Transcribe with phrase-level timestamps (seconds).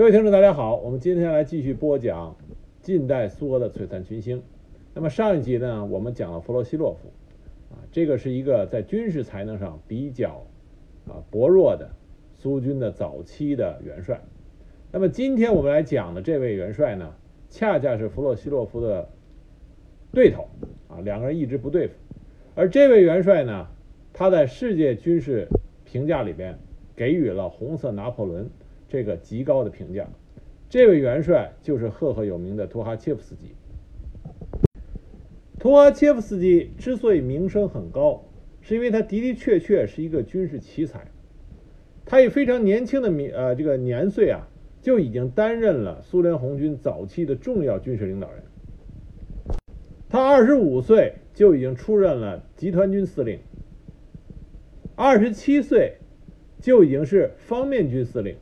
[0.00, 2.34] 各位听众，大家好，我们今天来继续播讲
[2.80, 4.42] 近代苏俄的璀璨群星。
[4.94, 7.10] 那么上一集呢，我们讲了弗洛西洛夫，
[7.74, 10.46] 啊，这个是一个在军事才能上比较
[11.06, 11.90] 啊薄弱的
[12.38, 14.18] 苏军的早期的元帅。
[14.90, 17.12] 那么今天我们来讲的这位元帅呢，
[17.50, 19.06] 恰恰是弗洛西洛夫的
[20.14, 20.48] 对头
[20.88, 21.92] 啊，两个人一直不对付。
[22.54, 23.66] 而这位元帅呢，
[24.14, 25.46] 他在世界军事
[25.84, 26.58] 评价里边
[26.96, 28.48] 给予了“红色拿破仑”。
[28.90, 30.08] 这个极高的评价，
[30.68, 33.54] 这位元帅就是赫赫有名的图哈切夫斯基。
[35.60, 38.24] 图哈切夫斯基之所以名声很高，
[38.60, 41.06] 是因为他的的确确是一个军事奇才。
[42.04, 44.48] 他以非常年轻的名呃这个年岁啊，
[44.82, 48.42] 就已经担任了苏联红军早期的重要军事领导人。
[50.08, 53.38] 他二十五岁就已经出任了集团军司令，
[54.96, 55.98] 二十七岁
[56.60, 58.34] 就已经是方面军司令。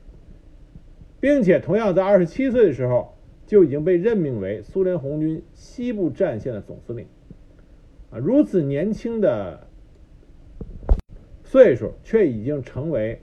[1.20, 7.06] 并且，同样在二十七岁的时候，就已经被任命为苏联红军西部战线的总司令。
[8.10, 9.66] 啊，如此年轻的
[11.44, 13.20] 岁数，却已经成为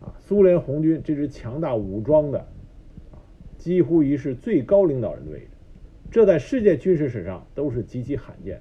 [0.00, 2.38] 啊苏联红军这支强大武装的
[3.10, 3.16] 啊
[3.56, 5.48] 几乎于是最高领导人的位置，
[6.10, 8.60] 这在世界军事史上都是极其罕见。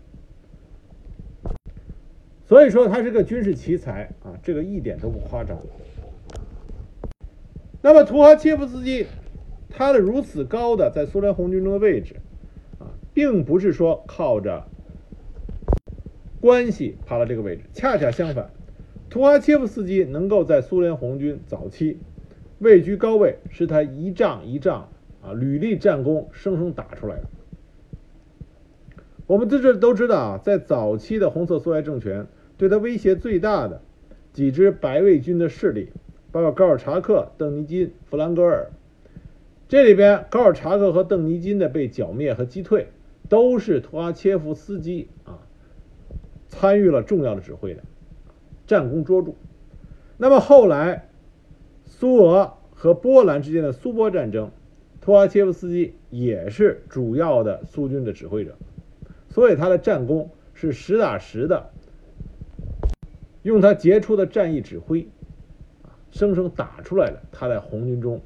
[2.45, 5.57] 所以说，他是个军事奇才啊，这个一点都不夸张。
[7.81, 9.05] 那么图哈切夫斯基，
[9.69, 12.15] 他的如此高的在苏联红军中的位置，
[12.79, 14.65] 啊，并不是说靠着
[16.41, 18.49] 关系爬到这个位置，恰恰相反，
[19.09, 21.99] 图哈切夫斯基能够在苏联红军早期
[22.59, 24.89] 位居高位，是他一仗一仗
[25.21, 27.23] 啊屡立战功，生生打出来的。
[29.27, 33.81] 我们在这都知道啊，在早期的红色苏维埃政权对他威胁最大的
[34.33, 35.89] 几支白卫军的势力。
[36.37, 38.69] 包括高尔察克、邓尼金、弗兰格尔，
[39.67, 42.89] 这里边高尔察克和邓尼金的被剿灭和击退，
[43.27, 45.39] 都是图阿切夫斯基啊
[46.47, 47.81] 参与了重要的指挥的，
[48.67, 49.31] 战功卓著。
[50.15, 51.09] 那么后来
[51.85, 54.51] 苏俄和波兰之间的苏波战争，
[55.01, 58.55] 图阿切夫斯基也是主要的苏军的指挥者，
[59.27, 61.71] 所以他的战功是实打实的，
[63.41, 65.07] 用他杰出的战役指挥。
[66.17, 68.19] 生生打出来了他在红军中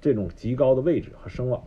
[0.00, 1.62] 这种极高的位置和声望。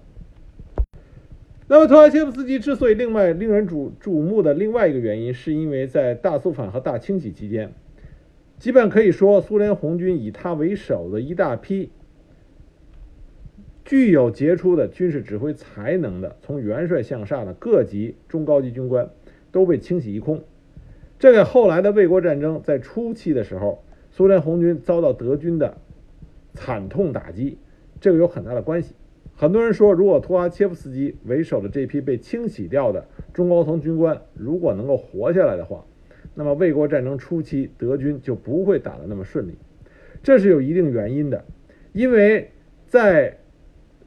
[1.68, 7.72] 那么，托阿切夫斯基之所以另外令人瞩瞩目的另外一个原因，是因为在大肃反和大清洗期间，
[8.58, 11.92] 基本可以说苏联红军以他为首的一大批
[13.86, 19.12] 具有杰出的军事指挥才能的从元帅向上的各级中高级军官
[19.52, 20.44] 都被清洗一空。
[21.20, 23.84] 这给后来的卫国战争在初期的时候。
[24.18, 25.78] 苏联红军遭到德军的
[26.56, 27.60] 惨痛打击，
[28.02, 28.96] 这个有很大的关系。
[29.36, 35.86] 很多人说，如果图哈切夫斯基为首的这批被清洗掉的中高层军官如果能够活下来的话，
[36.34, 39.54] 那么卫国战争初期德军就不会打得那么顺利。
[40.24, 41.46] 这是有一定原因的，
[41.94, 42.50] 因为
[42.88, 43.38] 在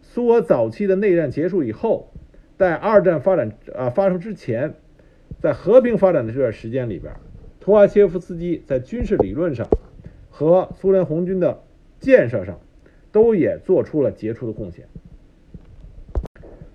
[0.02, 2.12] 苏俄早期的内战结束以后，
[2.56, 4.74] 在二战发展啊发生之前，
[5.38, 7.14] 在和平发展的这段时间里边，
[7.60, 9.68] 图哈切夫斯基在军事理论上。
[10.40, 11.60] 和苏联红军的
[11.98, 12.58] 建设上，
[13.12, 14.86] 都也做出了杰出的贡献。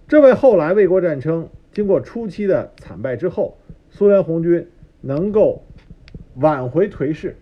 [0.08, 3.58] 这为后来卫国战争经过初期的惨败之后，
[3.90, 4.68] 苏联红军
[5.02, 5.64] 能够
[6.36, 7.38] 挽回颓势，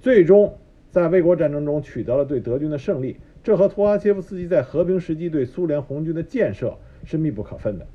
[0.00, 0.56] 最终
[0.90, 3.18] 在卫国战争中取得了对德军的胜利。
[3.44, 7.86] 这和图哈切夫斯基在和平时期对苏联红军的建设是密不可分的。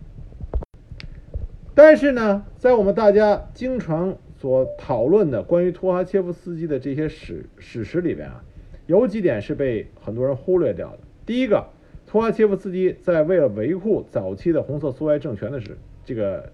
[1.73, 4.15] 但是呢，在我们大家经常。
[4.41, 8.43] 所讨论的关于托哈切夫斯基的这些史史实里边啊，
[8.87, 10.99] 有几点是被很多人忽略掉的。
[11.27, 11.67] 第一个，
[12.07, 16.51] 托哈切夫斯基在为了维护早期的红色苏维埃政权的时这个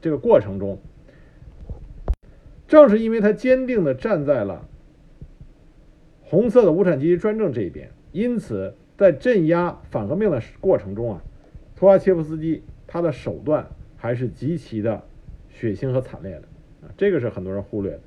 [0.00, 0.76] 这个过程中，
[2.66, 4.68] 正是因为他坚定地站在了
[6.20, 11.22] 红色的无产阶级专政这一边，因此在镇压反革命的过程中啊，
[11.76, 15.04] 托哈切夫斯基他的手段还是极其的
[15.48, 16.42] 血腥和惨烈的。
[17.00, 18.00] 这个是很多人忽略的。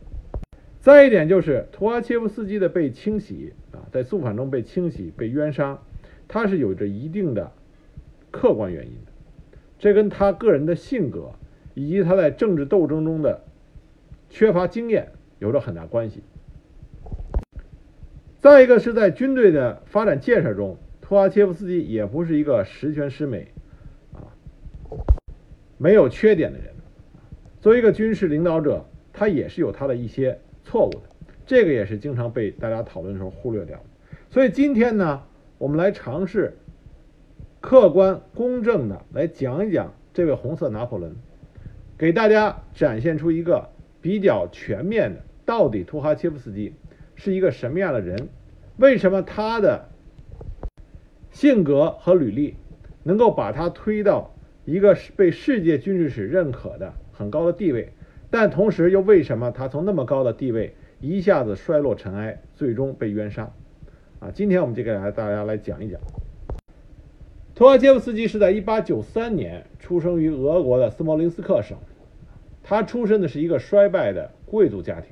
[0.79, 5.79] 再一点就是图阿切夫斯基的被清洗啊，在肃反中被清洗、被冤杀，
[6.27, 7.51] 他是有着一定的
[8.29, 9.11] 客观原因的。
[9.79, 11.31] 这跟他个人的性格
[11.73, 13.41] 以及他在政治斗争中的
[14.29, 16.21] 缺乏经验有着很大关系。
[18.41, 23.47] 再一个是在军队的发展建设中，图阿切夫斯基也不是一个十全十美
[24.13, 24.29] 啊，
[25.79, 26.72] 没有缺点的人。
[27.63, 31.03] 作为一个军事领导者，他也是有他的一些错误的，
[31.45, 33.81] 这个也是经常被大家讨论的时候忽略掉。
[34.29, 35.23] 所以今天呢，
[35.57, 36.57] 我们来尝试
[37.61, 41.15] 客观公正的来讲一讲这位红色拿破仑，
[41.97, 43.69] 给大家展现出一个
[44.01, 46.73] 比较全面的，到底图哈切夫斯基
[47.15, 48.27] 是一个什么样的人？
[48.75, 49.87] 为什么他的
[51.31, 52.57] 性格和履历
[53.03, 54.35] 能够把他推到
[54.65, 57.93] 一个被世界军事史认可的很高的地位？
[58.29, 63.51] 但同时又为什么他从那么高的地位一下子衰落尘埃，最终被冤杀？
[64.19, 66.01] 啊，今天我们就给大家来讲一讲。
[67.53, 71.77] 托阿切夫斯基是在1893年出生于俄国的斯摩林斯克省，
[72.63, 75.11] 他出身的是一个衰败的贵族家庭，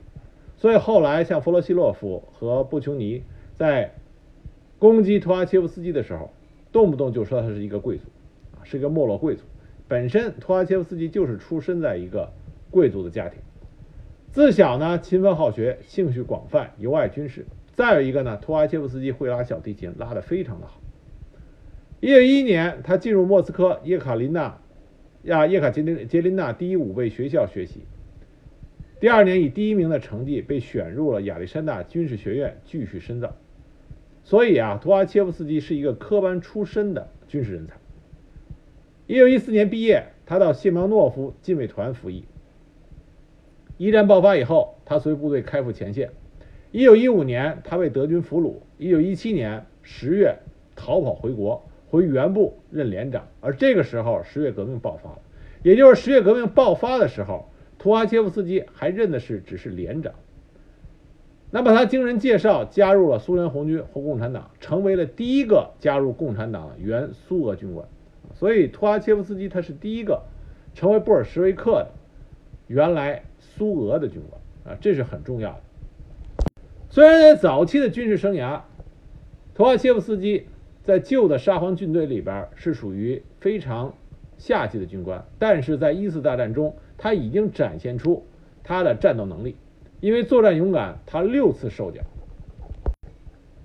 [0.57, 3.21] 所以后来像弗罗西洛夫和布琼尼
[3.54, 3.94] 在
[4.80, 6.31] 攻击托阿切夫斯基的时候，
[6.71, 8.06] 动不动就说他是一个贵族，
[8.57, 9.44] 啊，是一个没落贵族。
[9.91, 12.31] 本身图哈切夫斯基就是出生在一个。
[12.69, 13.38] 贵族的家庭，
[14.31, 17.45] 自小呢勤奋好学，兴趣广泛，尤爱军事。
[17.73, 20.79] 再有一个呢，图哈切夫斯基会拉小提琴，拉得非常的好。
[21.99, 24.57] 一九一一年，他进入莫斯科叶卡琳娜
[25.23, 27.81] 亚叶卡捷琳捷琳娜第一舞备学校学习。
[29.01, 33.35] 第二年以第一名的成绩被选入了亚历山大军事学院继续深造。
[34.23, 37.73] 所以啊，图哈切夫斯基是一个科班出身的军事人才。
[39.11, 42.23] 一九一四年毕业，他到谢苗诺夫禁卫团服役。
[43.75, 46.11] 一战爆发以后，他随部队开赴前线。
[46.71, 48.53] 一九一五年，他被德军俘虏。
[48.77, 50.37] 一九一七年十月，
[50.77, 53.27] 逃跑回国，回原部任连长。
[53.41, 55.19] 而这个时候，十月革命爆发了，
[55.61, 60.13] 也就是十月革命爆发的时候，图哈切夫斯基还任的是只是连长。
[61.49, 67.85] 那么他经人介绍，加入了苏联红军和共产党，成为了第一个加入共产党的原苏俄军官。
[68.33, 70.24] 所以，图阿切夫斯基他是第一个
[70.74, 71.92] 成为布尔什维克的
[72.68, 73.24] 原来。
[73.54, 75.60] 苏俄的军官啊，这是很重要的。
[76.89, 78.62] 虽然在早期的军事生涯，
[79.54, 80.45] 图阿切夫斯基
[80.83, 83.94] 在旧的沙皇军队里边是属于非常
[84.38, 88.25] 下级的军官，但是在一次大战中，他已经展现出
[88.63, 89.57] 他的战斗能力。
[90.00, 92.04] 因为作战勇敢，他六次受奖。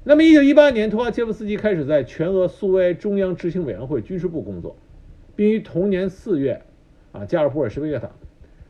[0.08, 4.76] 那么，一九一八年，图哈切夫斯基开始在全俄苏维埃中央执行委员会军事部工作，
[5.34, 6.62] 并于同年四月
[7.10, 8.12] 啊加入布尔什维克党。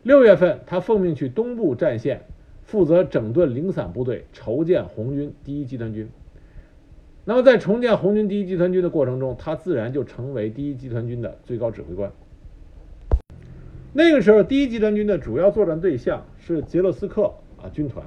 [0.03, 2.23] 六月份，他奉命去东部战线，
[2.63, 6.09] 负责整顿零散部队，筹建红军第一集团军。
[7.27, 12.11] 那么，在重建红军第一集团军的过程中，他自然就成为第一集团军的最高指挥官。
[13.93, 18.07] 那个时候，第一集团军的主要作战对象是捷洛斯克啊军团。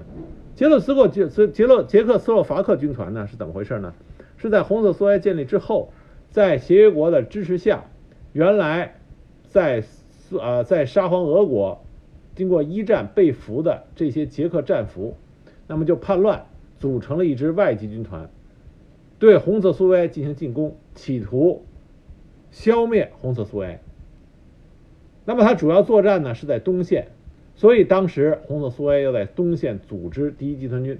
[0.60, 3.94] 捷克斯洛捷捷捷洛捷克斯洛伐克军团呢是怎么回事呢？
[4.36, 5.94] 是在红色苏维埃建立之后，
[6.32, 7.86] 在协约国的支持下，
[8.34, 8.96] 原来
[9.48, 11.82] 在斯啊在沙皇俄国。
[12.36, 15.16] 经过一战被俘的这些捷克战俘，
[15.66, 16.46] 那么就叛乱，
[16.78, 18.30] 组成了一支外籍军团，
[19.18, 21.64] 对红色苏维埃进行进攻，企图
[22.52, 23.82] 消灭红色苏维埃。
[25.24, 27.14] 那么他主要作战呢是在东线，
[27.60, 30.98] 所以当时红色苏维埃要在东线组织第一集团军。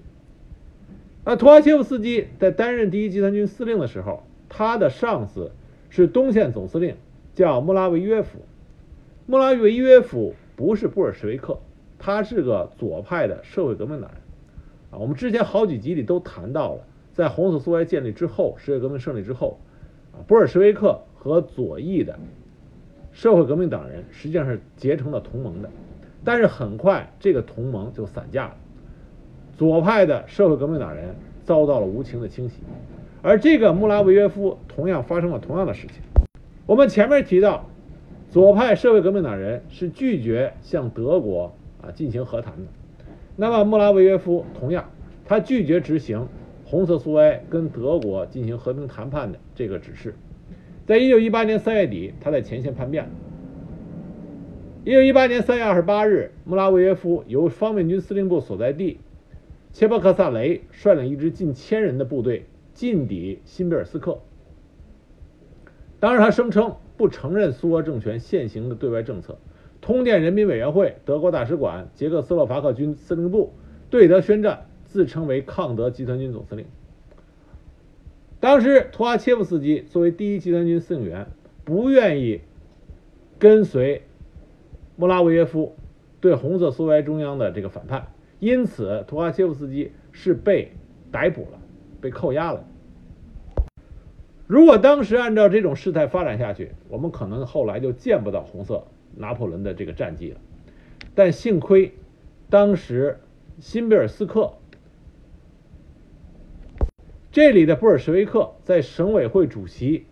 [1.24, 5.52] 那图哈切夫斯基在担任第一集团军司令的时候，他的上司
[5.90, 6.98] 是东线总司令，
[7.34, 8.40] 叫穆拉维约夫。
[9.26, 10.36] 穆拉维约夫。
[10.58, 11.58] 不是布尔什维克，
[11.98, 14.20] 他是个左派的社会革命党人
[14.92, 15.00] 啊。
[15.00, 16.82] 我们之前好几集里都谈到了，
[17.14, 19.58] 在红色苏维埃建立之后，十月革命胜利之后，
[20.12, 22.20] 啊，布尔什维克和左翼的
[23.14, 25.70] 社会革命党人实际上是结成了同盟的，
[26.24, 28.56] 但是很快这个同盟就散架了，
[29.58, 32.62] 左派的社会革命党人遭到了无情的清洗，
[33.22, 35.98] 而这个穆拉维约夫同样发生了同样的事情。
[36.66, 37.66] 我们前面提到。
[38.32, 42.68] 左派社会革命党人是拒绝向德国啊进行和谈的，
[43.36, 44.88] 那么穆拉维约夫同样，
[45.26, 46.28] 他拒绝执行
[46.64, 50.14] 红色苏维埃跟德国进行和平谈判的这个指示。
[50.86, 53.10] 在一九一八年三月底，他在前线叛变了。
[54.86, 59.00] 一九一八年三月二十八日，穆拉维耶夫由方面军司令部所在地
[59.74, 64.20] 切波克萨雷率领一支近千人的部队进抵新贝尔斯克。
[66.00, 66.76] 当时他声称。
[67.00, 69.38] 不承认苏俄政权现行的对外政策，
[69.80, 73.54] 通电人民委员会、德国大使馆、捷克斯洛伐克军司令部
[73.90, 76.66] 对德宣战，自称为抗德集团军总司令。
[78.42, 81.28] 当时图阿切夫斯基作为第一集团军司令员，
[81.64, 82.42] 不愿意
[83.40, 84.02] 跟随
[85.00, 85.78] 穆拉维耶夫
[86.20, 88.08] 对红色苏维埃中央的这个反叛，
[88.42, 90.74] 因此图哈切夫斯基是被
[91.10, 91.60] 逮捕了，
[92.02, 92.66] 被扣押了。
[94.46, 98.84] 如果当时按照这种事态发展下去，我们可能后来就见不到红色
[99.16, 100.42] 拿破仑的这个战绩了。
[101.16, 101.94] 但幸亏，
[102.50, 103.22] 当时
[103.58, 104.52] 辛贝尔斯克
[107.32, 110.08] 这里的布尔什维克在省委会主席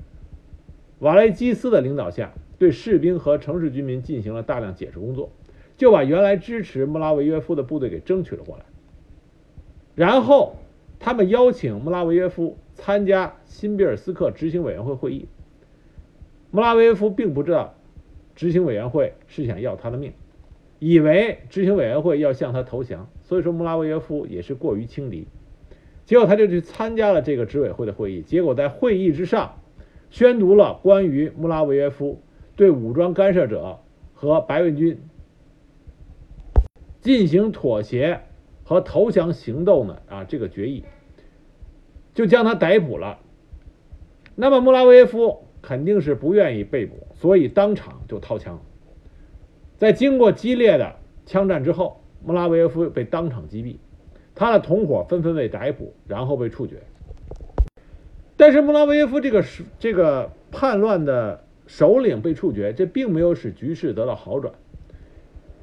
[0.99, 5.31] 瓦雷基斯的领导下，对士兵和城市居民进行了大量解释工作，
[5.77, 8.65] 就把原来支持穆拉维耶夫的部队给争取了过来。
[9.95, 10.55] 然后，
[10.99, 15.27] 他们邀请穆拉维耶夫参加新比尔斯克执行委员会会议。
[16.51, 17.75] 穆拉维耶夫并不知道
[18.35, 20.13] 执行委员会是想要他的命，
[20.79, 25.27] 以为执行委员会要向他投降，所以说穆拉维耶夫也是过于轻敌。
[26.05, 29.59] 结果他就去参加了这个执委会的会议，结果在会议之上
[30.09, 32.21] 宣读了关于穆拉维耶夫
[32.57, 33.79] 对武装干涉者
[34.13, 34.99] 和白卫军
[36.99, 38.19] 进行妥协
[38.65, 40.83] 和投降行动的啊这个决议，
[42.13, 43.19] 就将他逮捕了。
[44.35, 48.59] 那么穆拉维耶夫肯定是不愿意被捕，所以当场就掏枪。
[49.77, 50.95] 在经过激烈的
[51.25, 53.77] 枪战之后，穆拉维耶夫被当场击毙。
[54.33, 56.81] 他的同伙纷纷被逮捕，然后被处决。
[58.35, 64.53] 但是穆拉维耶夫这个是这个叛乱的首领被处决，这并没有使局势得到好转，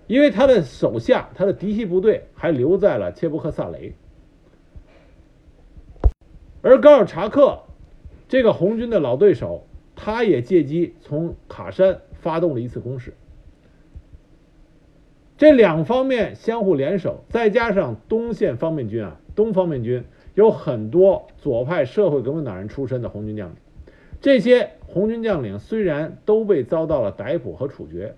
[0.06, 3.94] 因为他的手下、他的嫡系部队还留在了切布克萨雷，
[6.62, 7.60] 而高尔察克
[8.28, 13.14] 这个红军的老对手，他也借机从卡山发动了一次攻势。
[15.36, 23.56] 这两方面相互联手，再加上东线方面军啊，东方面军有很多左派社会革命党人出身的红军将领。
[24.20, 28.14] 这些红军将领虽然都被遭到了逮捕和处决，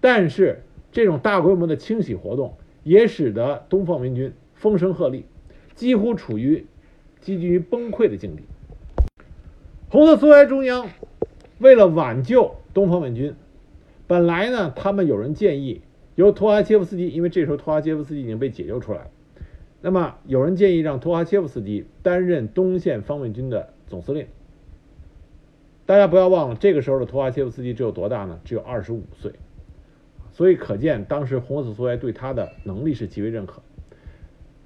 [0.00, 5.22] 但是这种大规模的清洗活动也使得东方明军风声鹤唳，
[5.76, 6.66] 几乎处于
[7.20, 8.42] 几近于崩溃的境地。
[9.88, 10.90] 红色苏维埃中央
[11.60, 13.34] 为了挽救东方面军，
[14.08, 15.82] 本来呢，他们有人建议。
[16.16, 19.08] 由托哈切夫斯基，因为这时候托哈切夫斯基已经被解救出来。
[19.80, 24.26] 那么有人建议让托哈切夫斯基担任东线方面军的总司令。
[25.88, 28.38] 大家不要忘了，这个时候的托哈切夫斯基只有多大呢？
[28.44, 29.32] 只有二十五岁。
[30.32, 33.62] 所以可见当时红色苏维埃对他的能力是极为认可。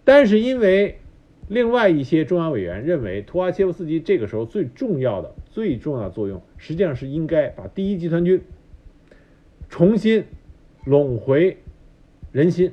[0.03, 0.99] 但是因为
[1.47, 8.43] 另外一些中央委员认为，托哈切夫斯基这个时候最重要的、最重要的作用，实际上是应该把第一集团军
[9.69, 10.25] 重新。
[10.85, 11.59] 拢回
[12.33, 12.73] 人心，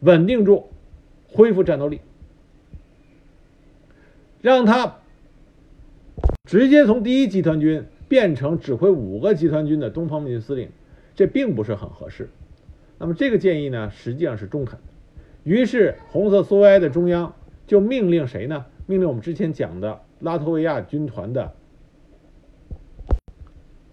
[0.00, 0.68] 稳定住，
[1.28, 2.00] 恢复战斗力，
[4.40, 5.00] 让他
[6.44, 10.68] 直接从第一集团军变成指挥五个集团军的东方面军司令，
[11.14, 12.28] 这并不是很合适。
[12.98, 14.84] 那么这个建议呢，实际上是中肯的。
[15.42, 17.34] 于是红色苏维埃的中央
[17.66, 18.66] 就命令谁呢？
[18.86, 21.52] 命令我们之前讲的拉脱维亚军团的。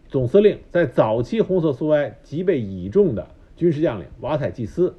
[0.10, 4.94] 总司令在早期红色苏维埃极被倚重的军事将领瓦采季斯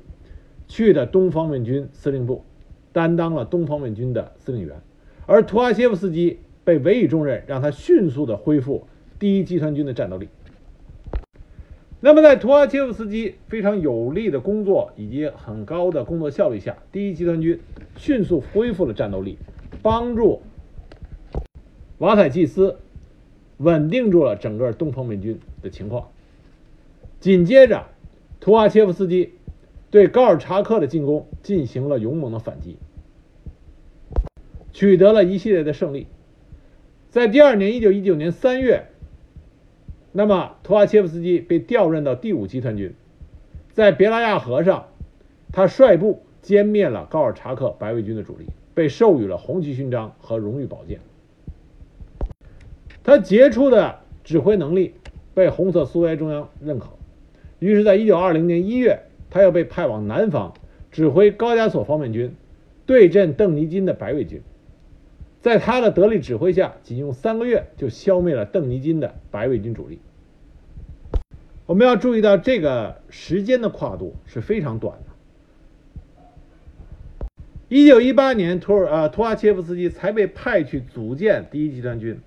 [0.67, 2.47] 去的东方面军司令部，
[2.95, 4.81] 担当了东方面军的司令员，
[5.27, 8.87] 而图阿切夫斯基被委以重任，让他迅速的恢复
[9.19, 10.29] 第一集团军的战斗力。
[12.01, 17.61] 那么，在图阿切夫斯基非常有力的工作以及很高的工作效率下，第一集团军
[17.97, 19.39] 迅速恢复了战斗力，
[19.83, 20.43] 帮助
[21.99, 22.77] 瓦采季斯。
[23.59, 26.09] 稳定住了整个东方面军的情况。
[27.21, 27.87] 紧接着，
[28.41, 29.35] 图阿切夫斯基
[29.89, 32.77] 对高尔察克的进攻进行了勇猛的反击，
[34.73, 36.09] 取得了一系列的胜利。
[37.13, 38.87] 在第二年，一九一九年三月，
[40.13, 42.95] 那么图阿切夫斯基被调任到第五集团军，
[43.75, 44.87] 在别拉亚河上，
[45.53, 51.01] 他率部歼灭了高尔察克白卫军的主力，被授予了红旗勋章和荣誉宝剑。
[53.05, 54.95] 他杰出的指挥能力
[55.35, 56.89] 被红色苏维埃中央认可，
[57.59, 60.55] 于是，在一九二零年一月，他又被派往南方
[60.91, 62.35] 指挥高加索方面军，
[62.87, 64.41] 对阵邓尼金的白卫军。
[65.43, 69.99] 在他的得力指挥下，仅用三个月就消灭了邓尼金的白卫军主力。
[71.67, 75.07] 我们要注意到，这个时间的跨度是非常短的。
[77.69, 82.21] 一九一八年，图尔呃图阿切夫斯基才被派去组建第一集团军。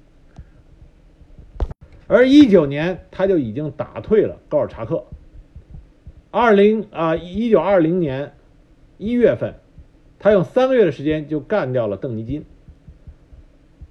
[2.07, 5.05] 而一九年，他就已经打退了高尔察克。
[6.31, 8.33] 二零啊，一九二零年
[8.97, 9.53] 一月份，
[10.19, 12.43] 他用三个月的时间就干掉了邓尼金。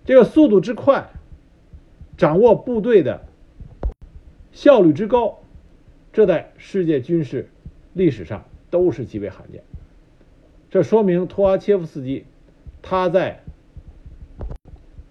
[0.04, 1.10] 这个速度之快，
[2.16, 3.26] 掌握部队的
[4.52, 5.40] 效率之高，
[6.12, 7.48] 这在世界军事
[7.92, 9.62] 历史上都是极为罕见。
[10.70, 12.24] 这说明托阿切夫斯基
[12.82, 13.42] 他在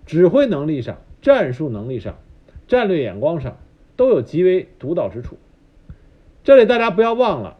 [0.05, 2.17] 指挥能力上、战术能力上。
[2.65, 3.59] 战略眼光上
[3.97, 5.37] 都有极为独到之处。
[6.43, 7.57] 这里大家不要忘了，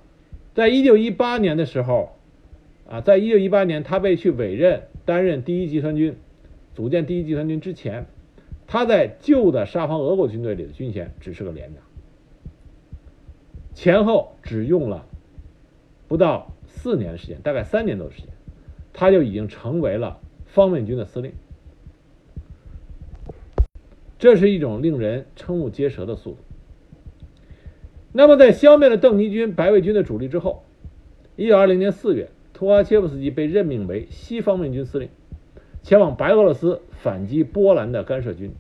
[0.56, 2.16] 在一九一八年的时候，
[2.90, 6.16] 啊，在一九一八年他被去委任担任第一集团军、
[6.74, 8.06] 组建第一集团军之前，
[8.66, 11.84] 他在旧的沙皇俄国军队里的军衔只是个连长，
[13.74, 15.06] 前后只用了
[16.08, 18.30] 不到四年的时间，大概三年多的时间，
[18.92, 21.32] 他就已经成为了方面军的司令。
[24.18, 26.38] 这是一种令人瞠目结舌的速度。
[28.14, 30.64] 那么，在消灭了邓尼军、白卫军的主力之后，
[31.36, 35.10] 一九二零年四月，图哈切夫斯基被任命为西方面军司令，
[35.84, 38.52] 前往白俄罗斯反击波兰的干涉军。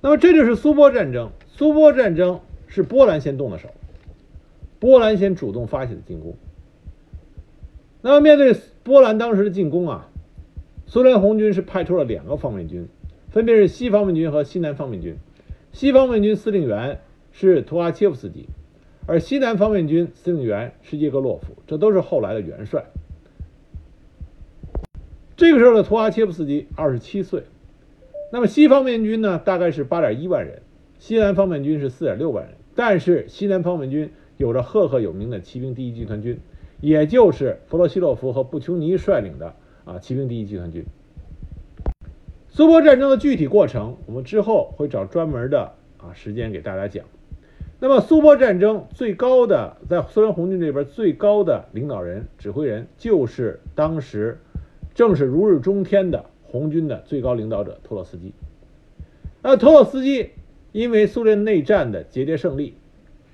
[0.00, 1.30] 那么，这就是苏波战争。
[1.48, 3.68] 苏波战争是波兰先动的手，
[4.78, 6.34] 波兰先主动发起的进攻。
[8.02, 10.08] 那么，面对波兰当时的进攻啊，
[10.86, 12.88] 苏联红军是派出了两个方面军，
[13.30, 15.16] 分别是西方面军和西南方面军。
[15.72, 17.00] 西方面军司令员
[17.32, 18.48] 是图哈切夫斯基，
[19.06, 22.86] 而西南方面军司令员是叶格洛夫，这都是后来的元帅。
[25.36, 27.42] 这个时候的图哈切夫斯基二十七岁，
[28.32, 30.62] 那么西方面军呢，大概是八点一万人，
[30.98, 36.40] 西南方面军是四点六万人，但是西南方面军有着赫赫有名的骑兵第一集团军，
[36.80, 40.86] 也就是弗洛西洛夫和布琼尼率领的啊骑兵第一集团军。
[42.48, 47.04] 苏波战争的具体过程，我们之后会找专门的啊时间给大家讲。
[47.78, 54.40] 那么，苏波战争最高的在苏联红军这边最高的领导人、指挥人，就是当时
[54.96, 58.32] 正是如日中天的红军的最高领导者托洛斯基。
[59.42, 60.30] 那托洛斯基
[60.72, 62.74] 因为苏联内战的节节胜利，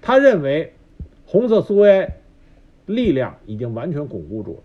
[0.02, 0.74] 他认为
[1.24, 2.16] 红色苏维埃
[2.84, 4.60] 力量已经完全巩固住了，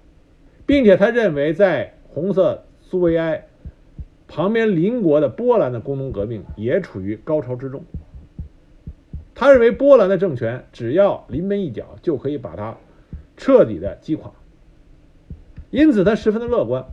[0.65, 3.45] 并且他认为在红色苏维埃。
[4.29, 7.85] 旁边邻国的波兰的工农革命也处于高潮之中。
[9.33, 12.75] 他认为波兰的政权只要临门一脚就可以把它
[13.37, 14.33] 彻底的击垮，
[15.69, 16.85] 因此他十分的乐观。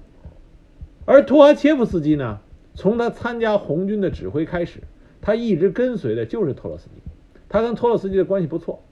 [1.07, 2.41] 而图哈切夫斯基呢，
[2.75, 4.81] 从他参加红军的指挥开始，
[5.21, 7.03] 他一直跟随的就是托洛斯基，
[7.49, 8.83] 他跟托洛斯基的关系不错，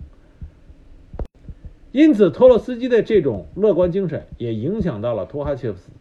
[1.90, 5.96] 因此托洛斯基的这种乐观精神也影响到了图哈切夫斯基。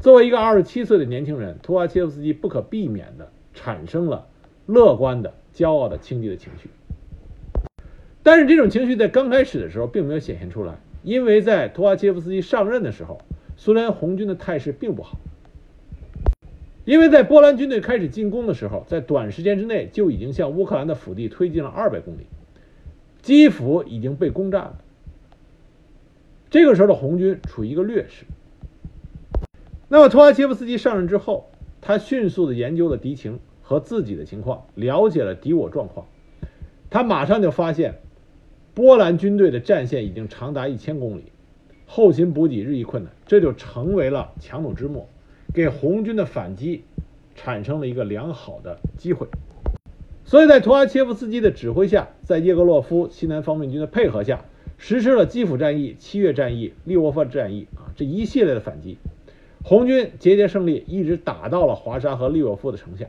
[0.00, 4.26] 作为一个二十七岁的年轻人，图哈切夫斯基不可避免地产生了
[4.66, 6.70] 乐观的、骄傲的、轻敌的情绪。
[8.22, 13.20] 但是这种情绪在刚开始的时候并没有显现出来，因为在图瓦切夫斯基上任的时候，
[13.56, 15.18] 苏联红军的态势并不好。
[16.84, 22.26] 因为在波兰军队开始进攻的时候，在短时间之内就已经向乌克兰的腹地推进了二百公里，
[23.22, 24.78] 基辅已经被攻占了。
[26.50, 28.24] 这个时候的红军处于一个劣势。
[29.88, 36.06] 那么，图哈切夫斯基上任之后，他迅速的研究了敌情和自己的情况，了解了敌我状况。
[36.88, 38.00] 他马上就发现，
[38.80, 41.24] 波兰军队的战线已经长达一千公里，
[41.84, 45.06] 后勤补给日益困难，这就成为了强弩之末，
[45.52, 46.82] 给红军的反击
[47.34, 49.26] 产生了一个良好的机会。
[50.24, 54.46] 所以在图阿切夫斯基的指挥下，在叶格洛夫西南方面军的配合下，
[54.78, 58.96] 实施了基辅战役、七月战役、利沃夫战役啊这一系列的反击。
[59.62, 63.04] 红军节节胜利，一直打到了华沙和利沃夫的城下。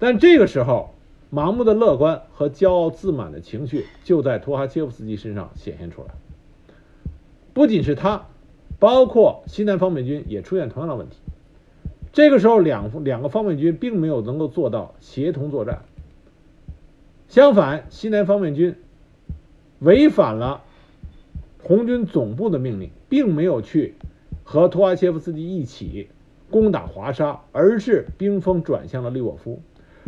[0.00, 0.91] 但这个时候，
[1.32, 6.08] 盲目的乐观和骄傲自满的情绪就在图哈切夫斯基身上显现出来。
[7.54, 8.26] 不仅是他，
[8.78, 11.16] 包括西南方面军也出现同样的问题。
[12.12, 15.82] 这个时候，两两个方面军并没有能够做到协同作战。
[17.28, 18.76] 相反，西南方面军
[19.78, 20.62] 违反了
[21.62, 23.94] 红军总部的命令，并没有去。
[24.44, 26.08] 和图哈切夫斯基一起
[26.50, 29.62] 攻打华沙，而是兵锋转向了利沃夫。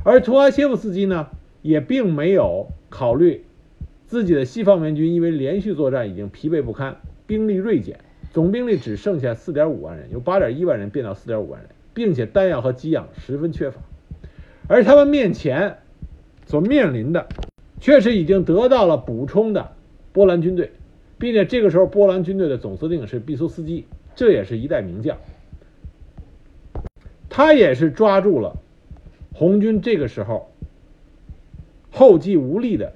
[0.05, 1.29] 而图阿切夫斯基呢，
[1.63, 3.45] 也并没有考虑
[4.07, 13.81] 自己的西方援军，因为连续作战已经疲惫不堪，兵力锐减，总兵力只剩下四点五万人，由八点一万人变到四点五万人，并且弹药和给养十分缺乏。
[14.69, 15.79] 而他们面前
[16.45, 17.27] 所面临的，
[17.81, 19.73] 却是已经得到了补充的
[20.13, 20.71] 波兰军队，
[21.19, 23.87] 并且这个时候波兰军队的总司令是毕苏斯基。
[24.15, 25.17] 这也是一代名将，
[27.29, 28.57] 他也是抓住了
[29.35, 30.51] 红军这个时候
[31.91, 32.95] 后继无力的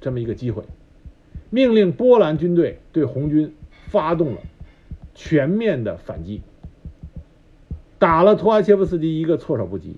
[0.00, 0.62] 这么一个机会，
[1.50, 3.54] 命令波兰军队对红军
[3.88, 4.40] 发动了
[5.14, 6.42] 全面的反击，
[7.98, 9.96] 打了图阿切夫斯基一个措手不及。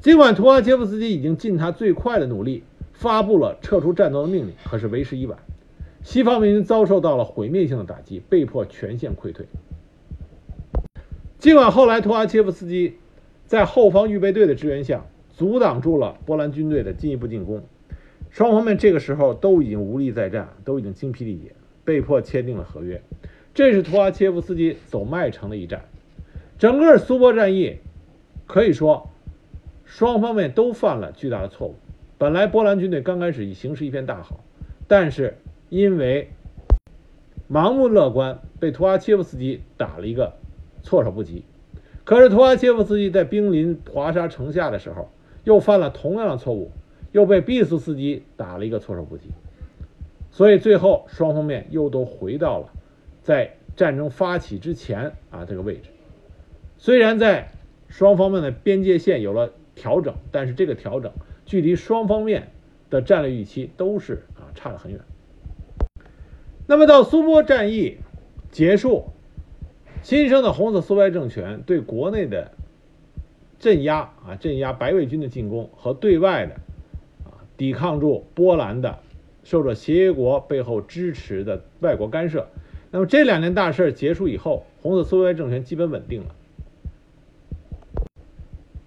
[0.00, 5.38] 尽管图阿切夫斯基已经尽他最快的努力发布了撤出战斗的命令，可是为时已晚。
[6.02, 9.46] 西方面军遭受到了毁灭性的打击，被迫全线溃退。
[11.38, 12.98] 尽管后来图阿切夫斯基
[13.52, 17.62] 在后方预备队的支援下阻挡住了波兰军队的进一步进攻，
[18.30, 21.52] 双方面这个时候都已经无力再战，都已经精疲力竭。
[21.84, 23.02] 被迫签订了合约。
[23.52, 25.84] 这是图阿切夫斯基走麦城的一战。
[26.58, 27.76] 整个苏波战役
[28.46, 29.10] 可以说
[29.84, 31.74] 双方面都犯了巨大的错误。
[32.16, 34.40] 本来波兰军队刚开始已形势一片大好，
[34.88, 35.36] 但是
[35.68, 36.30] 因为
[37.50, 40.32] 盲目乐观，被图阿切夫斯基打了一个
[40.82, 41.44] 措手不及。
[42.04, 45.08] 可是图阿切夫斯基在兵临华沙城下的时候，
[45.44, 46.72] 又犯了同样的错误，
[47.12, 49.28] 又被毕苏斯基打了一个措手不及。
[50.32, 52.72] 所以最后双方面又都回到了
[53.22, 55.90] 在战争发起之前啊这个位置。
[56.76, 57.52] 虽然在
[57.88, 61.12] 双方面的边界线有了调整，但是这个调整
[61.46, 62.48] 距离双方面
[62.90, 65.00] 的战略预期都是啊差得很远。
[66.66, 67.98] 那么到苏波战役
[68.50, 69.11] 结束。
[70.02, 72.50] 新生的红色苏维埃政权对国内的
[73.58, 76.54] 镇压啊，镇压白卫军的进攻和对外的
[77.24, 78.98] 啊抵抗住波兰的
[79.44, 82.48] 受着协约国背后支持的外国干涉。
[82.90, 86.34] 那么这两件大事结束以后，红色苏维埃政权基本稳定了。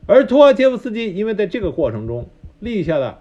[0.06, 2.28] 而托阿杰夫斯基因为在这个过程中
[2.60, 3.17] 立下的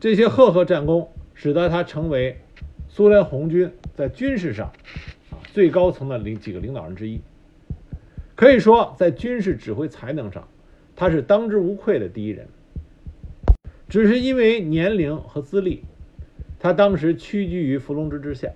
[0.00, 2.40] 这些赫赫战功，使得他成为
[2.88, 4.72] 苏联红军在军事上。
[5.56, 7.22] 最高层的领几个领导人之一，
[8.34, 10.46] 可以说在军事指挥才能上，
[10.94, 12.46] 他是当之无愧的第一人。
[13.88, 15.84] 只是因为年龄和资历，
[16.60, 18.52] 他当时屈居于伏龙芝之下。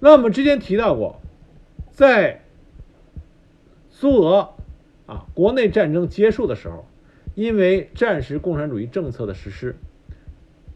[0.00, 1.20] 那我们之前提到过，
[1.92, 2.42] 在
[3.90, 4.54] 苏俄
[5.06, 6.84] 啊国内战争结束的时候，
[7.36, 9.76] 因为战时共产主义政策的实施，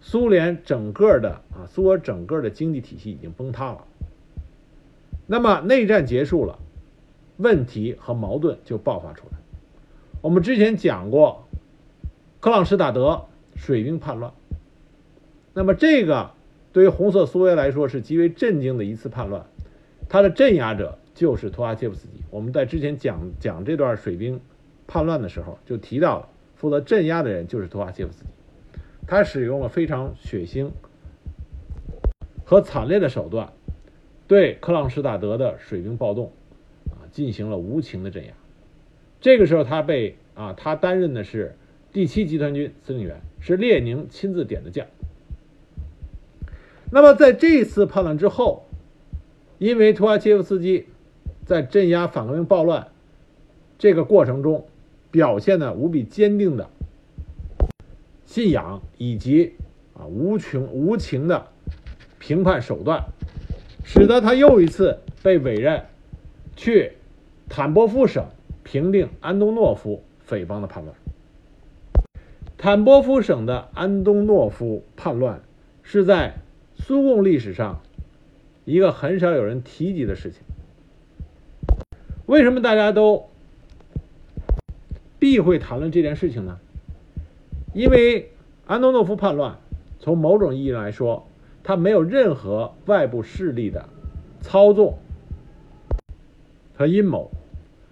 [0.00, 3.86] 苏联整个的啊苏俄整个的经济体系已经崩塌了。
[5.32, 6.58] 那么内战结束了，
[7.38, 9.38] 问题和矛盾就爆发出来。
[10.20, 11.48] 我们之前讲过，
[12.38, 13.24] 克朗施塔德
[13.56, 14.34] 水兵叛乱。
[15.54, 16.32] 那么这个
[16.74, 19.46] 对于红色苏维埃来说是极为震惊的一次叛乱，
[20.06, 22.22] 他的镇压者就是图阿切夫斯基。
[22.28, 24.38] 我们在之前讲讲这段水兵
[24.86, 28.28] 叛乱的时候就提到了，负责镇压的人就是图阿切夫斯基，
[29.06, 30.72] 他使用了非常血腥
[32.44, 33.50] 和惨烈的手段。
[34.28, 36.32] 对克朗施塔德的水兵暴动，
[36.90, 38.32] 啊，进行了无情的镇压。
[39.20, 41.54] 这个时候，他被啊，他担任的是
[41.92, 44.86] 第七集团军司令员，是列宁亲自点的将。
[46.90, 48.66] 那么，在这次叛乱之后，
[49.58, 50.86] 因为图阿切夫斯基
[51.44, 52.88] 在镇压反革命暴乱
[53.78, 54.66] 这个过程中
[55.10, 56.68] 表现的无比坚定的
[58.24, 59.52] 信仰，以及
[59.94, 61.48] 啊无穷无情的
[62.18, 63.04] 评判手段。
[63.84, 65.84] 使得他又一次被委任
[66.56, 66.92] 去
[67.48, 68.26] 坦波夫省
[68.62, 70.96] 平定安东诺夫匪帮的叛乱。
[72.56, 75.42] 坦波夫省的安东诺夫叛乱
[75.82, 76.34] 是在
[76.76, 77.80] 苏共历史上
[78.64, 80.40] 一个很少有人提及的事情。
[82.26, 83.28] 为什么大家都
[85.18, 86.58] 避讳谈论这件事情呢？
[87.74, 88.30] 因为
[88.66, 89.58] 安东诺夫叛乱
[89.98, 91.26] 从某种意义来说。
[91.64, 93.88] 他没有任何外部势力的
[94.40, 94.98] 操纵
[96.74, 97.30] 和阴谋，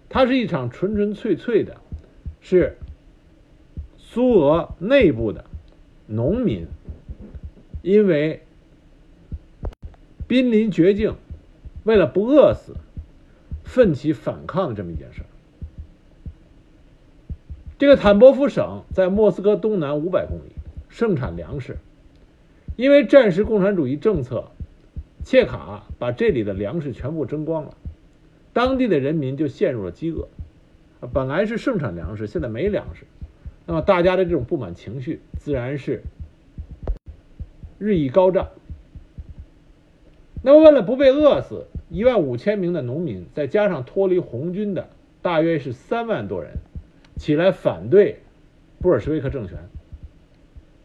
[0.09, 1.77] 它是一场纯纯粹粹的，
[2.41, 2.77] 是
[3.97, 5.45] 苏俄内部的
[6.07, 6.67] 农民
[7.83, 8.43] 因为
[10.27, 11.15] 濒临绝境，
[11.85, 12.75] 为了不饿死，
[13.63, 15.23] 奋起反抗这么一件事。
[17.79, 20.53] 这个坦波夫省在莫斯科东南五百公里，
[20.89, 21.79] 盛产粮食。
[22.81, 24.53] 因为战时共产主义政策，
[25.23, 27.77] 切卡把这里的粮食全部征光了，
[28.55, 30.29] 当地的人民就陷入了饥饿。
[31.13, 33.05] 本来是盛产粮食，现在没粮食，
[33.67, 36.03] 那么大家的这种不满情绪自然是
[37.79, 38.49] 日益高涨。
[40.43, 44.89] 那么为了不被饿死，一万五千名的农民，再加上脱离红军的
[45.21, 46.53] 大约是三万多人，
[47.19, 48.21] 起来反对
[48.81, 49.59] 布尔什维克政权，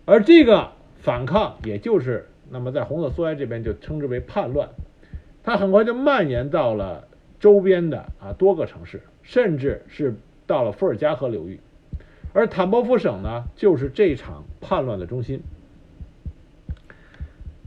[0.03, 0.74] 而这个。
[1.05, 4.69] 反抗，也就是那么在红色苏维埃这边就称之为叛乱，
[5.43, 7.07] 它很快就蔓延到了
[7.39, 10.15] 周边的啊多个城市，甚至是
[10.47, 11.59] 到了伏尔加河流域，
[12.33, 15.43] 而坦波夫省呢就是这场叛乱的中心。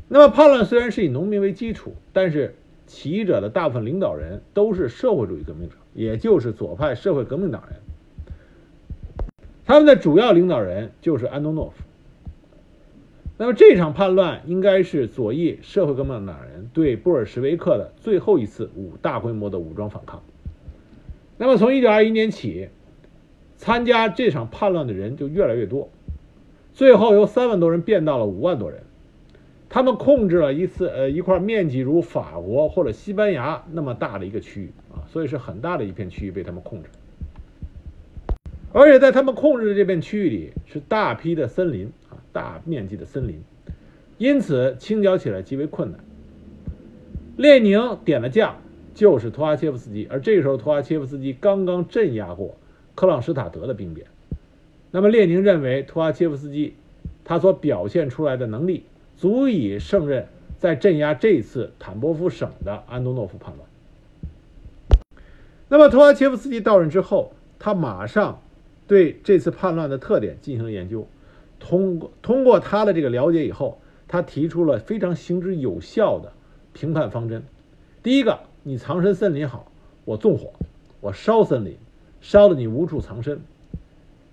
[0.08, 2.56] 那么叛乱虽然是以农民为基础，但是
[2.88, 7.78] 起义者的大部分领导人都是社会主义革命者，也就是左派社会革命党人，
[9.64, 11.84] 他们的主要领导人就是安东诺夫。
[13.40, 20.22] 那么这场叛乱应该是左翼社会革命党人对布尔什维克的最后一次武大规模的武装反抗。
[21.36, 22.68] 那么从1921年起，
[23.56, 25.88] 参加这场叛乱的人就越来越多，
[26.74, 28.82] 最后由三万多人变到了五万多人。
[29.68, 36.88] 他们控制了一次呃一块面积如法国或者西班牙那么大的一个区域啊，所以是很大的一片区域被他们控制。
[38.72, 41.92] 而且在他们控制的这片区域里是大批的森林，
[42.32, 43.42] 大面积的森林，
[44.18, 46.00] 因此清剿起来极为困难。
[47.36, 48.56] 列宁点的将
[48.94, 52.56] 就是图哈切夫斯基，而这个时候图哈切夫斯基刚刚镇压过
[52.94, 54.06] 克朗施塔德的兵变。
[54.90, 56.74] 那么列宁认为图哈切夫斯基
[57.24, 58.84] 他所表现出来的能力
[59.16, 60.26] 足以胜任
[60.58, 63.68] 在镇压这次坦波夫省的安东诺夫叛乱。
[65.68, 68.40] 那么图哈切夫斯基到任之后，他马上。
[68.86, 71.06] 对这次叛乱的特点进行了研究，
[71.60, 76.32] 通过通过他的这个了解以后，他提出了非常行之有效的
[76.72, 77.42] 评判方针。
[78.02, 79.70] 第一个，你藏身森林好，
[80.04, 80.52] 我纵火，
[81.00, 81.76] 我烧森林，
[82.20, 83.40] 烧的你无处藏身。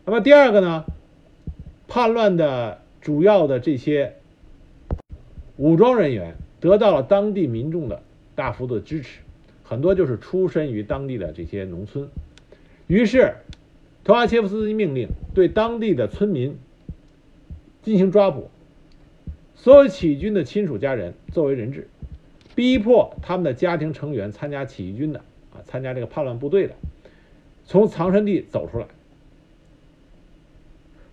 [0.06, 0.86] 那么第二个呢，
[1.88, 4.16] 叛乱的主要的这些
[5.58, 8.02] 武装人员得到了当地民众的
[8.36, 9.22] 大幅度的支持，
[9.64, 12.08] 很多就是出身于当地的这些农村，
[12.88, 13.36] 于是。
[14.04, 16.60] 图哈切夫斯基命令对当地的村民
[17.86, 18.50] 进行抓捕，
[19.54, 21.88] 所有起义军的亲属家人作为人质，
[22.56, 25.20] 逼迫他们的家庭成员参加起义军的
[25.54, 26.74] 啊，参加这个叛乱部队的，
[27.64, 28.88] 从藏身地走出来。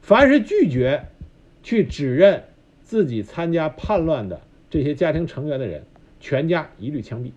[0.01, 1.05] 凡是拒绝
[1.63, 2.45] 去指认
[2.83, 5.85] 自己参加叛乱的这些家庭成员的人，
[6.21, 7.33] 全家一律枪毙。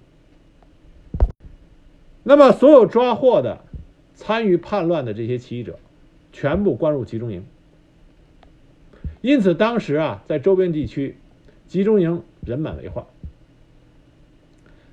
[2.24, 3.60] 那么，所有抓获的。
[4.18, 5.78] 参与叛乱的这些起义者，
[6.32, 7.44] 全部关入集中营。
[9.26, 11.18] 因此，当时啊，在周边地区，
[11.68, 13.04] 集中营人满为患。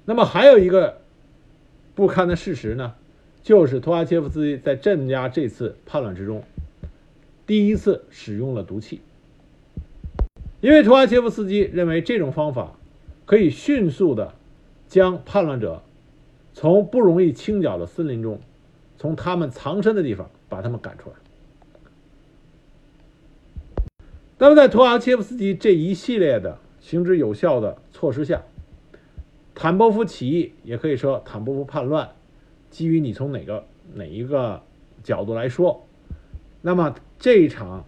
[0.06, 1.02] 那么，还有一个
[1.94, 2.94] 不堪的事实呢，
[3.42, 6.42] 就是托阿切夫斯基在镇压这次叛乱之中，
[7.46, 9.02] 第一次使用了毒气。
[10.62, 12.72] 因为托阿切夫斯基认为这种方法
[13.26, 14.32] 可以迅速的
[14.88, 15.82] 将叛乱者
[16.54, 18.40] 从不容易清剿的森林中。
[18.96, 21.16] 从他们藏身的地方把他们赶出来。
[24.42, 28.42] 那么，在图哈切夫斯基这一系列的行之有效的措施下，
[29.54, 32.10] 坦波夫起义也可以说坦波夫叛乱，
[32.68, 34.60] 基于你从哪个哪一个
[35.04, 35.86] 角度来说，
[36.60, 37.84] 那么这一场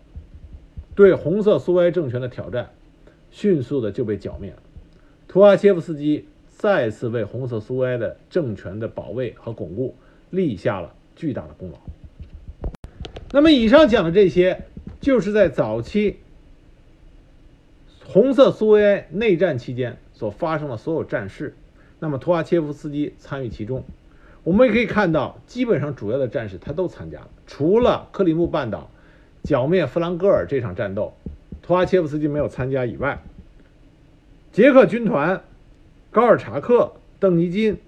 [0.94, 2.70] 对红色苏维埃政权的挑战，
[3.32, 4.62] 迅速的就被剿灭了。
[5.26, 9.96] 图哈切夫斯基再次为红色苏维埃的政权的保卫和巩固
[10.30, 10.94] 立下了。
[11.16, 11.78] 巨大的功劳。
[13.32, 14.62] 那么，以上讲的这些，
[15.00, 16.18] 就是在早期
[18.06, 21.54] 红色苏维埃内战期间所发生的所有战事。
[21.98, 23.82] 那么，图阿切夫斯基参与其中。
[24.42, 28.90] 我们也可以看到，基本上主要的战士他都参加了，除了克里木半岛
[29.42, 31.14] 剿灭弗兰格尔这场战斗，
[31.62, 33.22] 图阿切夫斯基没有参加以外，
[34.52, 35.42] 捷克军团、
[36.10, 37.78] 高尔察克、邓尼金、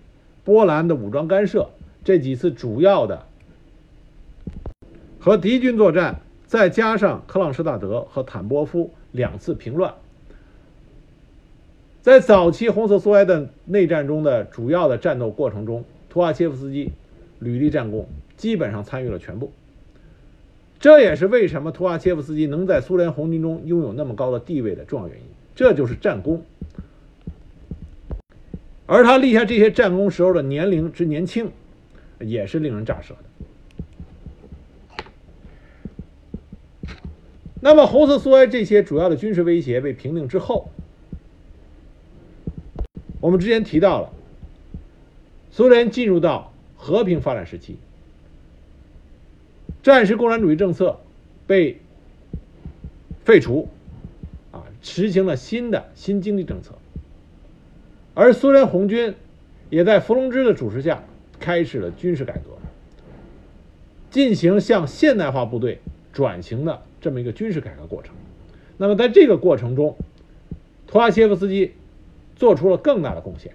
[0.44, 1.68] 波兰的武装干涉。
[2.02, 3.26] 这几次主要的
[5.18, 9.92] 和敌军作战，再加上克朗施塔德和坦波夫两次平乱，
[12.06, 16.92] 在早期红色苏维埃的内战中的主要的战斗过程中，图哈切夫斯基
[17.40, 19.50] 屡立战功，基本上参与了全部。
[20.78, 25.24] 这也是为什么图哈切夫斯基能在苏联红军中拥有那么高的地位的重要原因，
[25.56, 26.44] 这就是战功。
[28.86, 31.50] 而他立下这些战功时候的年龄之年轻。
[32.20, 33.20] 也是令人咋舌的。
[37.60, 40.70] 那么，红色苏维埃这些主要的军事威胁被平定之后，
[43.20, 44.10] 我们之前提到了，
[45.50, 47.76] 苏联进入到和平发展时期，
[49.82, 51.00] 战时共产主义政策
[51.46, 51.78] 被
[53.24, 53.68] 废除，
[54.52, 56.74] 啊，实行了新的新经济政策，
[58.14, 59.14] 而苏联红军
[59.70, 61.02] 也在伏龙芝的主持下。
[61.38, 62.56] 开始了军事改革，
[64.10, 68.14] 进行向现代化部队转型的这么一个军事改革过程。
[68.78, 69.98] 那么，在这个过程中，
[70.86, 71.72] 图拉切夫斯基
[72.36, 73.52] 做出了更大的贡献。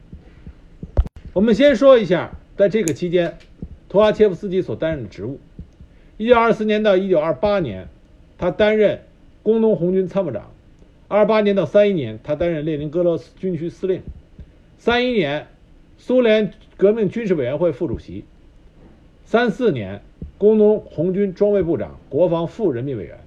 [1.33, 3.37] 我们先说一下，在这个期间，
[3.87, 5.39] 图哈切夫斯基所担任的职务。
[6.17, 7.87] 一九二四年到一九二八年，
[8.37, 9.01] 他担任
[9.43, 10.51] 工农红军参谋长；
[11.07, 14.01] 二八年到三一年，他担任列宁格勒军区司令；
[14.77, 15.47] 三一年，
[15.97, 16.51] 苏联。
[16.77, 18.25] 革命军事委员会副主席，
[19.23, 20.01] 三四年，
[20.39, 23.19] 工农红军装备部长、国防副人民委员，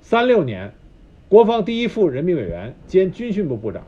[0.00, 0.72] 三六年，
[1.28, 3.86] 国防第一副人民委员兼军训部部长，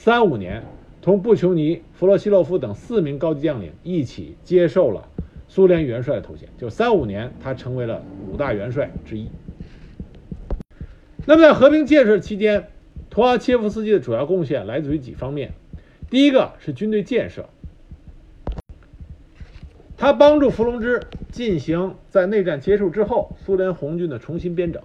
[0.00, 0.62] 三五年，
[1.02, 5.08] 同布琼尼、弗洛西洛夫等四名高级将领一起接受了
[5.48, 9.26] 苏联元帅的头衔，就三五年，他成为了五大元帅之一。
[11.26, 12.68] 那么在和平建设期间，
[13.10, 15.52] 图图哈切夫斯基的主要贡献来自于几方面。
[16.08, 17.48] 第一个是军队建设，
[19.96, 24.80] 他帮助伏龙芝进行在内战结束之后苏联红军的重新编整。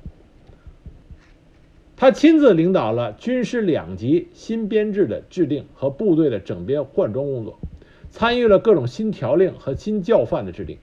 [2.03, 7.57] 他亲自领导了军师两级新编制的制定和部队的整编换装工作，
[8.09, 10.79] 参与了各种新条令和新教范的制定。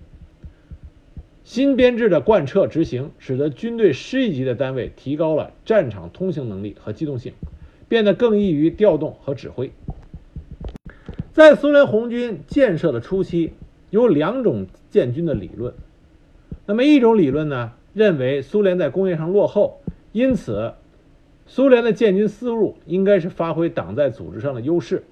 [1.44, 7.34] 新编制的贯彻执行，使得军队师一级的单位提高了战场通行能力和机动性，
[7.86, 9.70] 变得更易于调动和指挥。
[11.34, 13.52] 在苏联红军建设的初期，
[13.90, 15.74] 有两种建军的理论。
[16.64, 20.72] 那么一种理论呢，认为苏联在工业上落后，因此
[21.50, 25.02] 苏联的建军思路应该是发挥党在组织上的优势，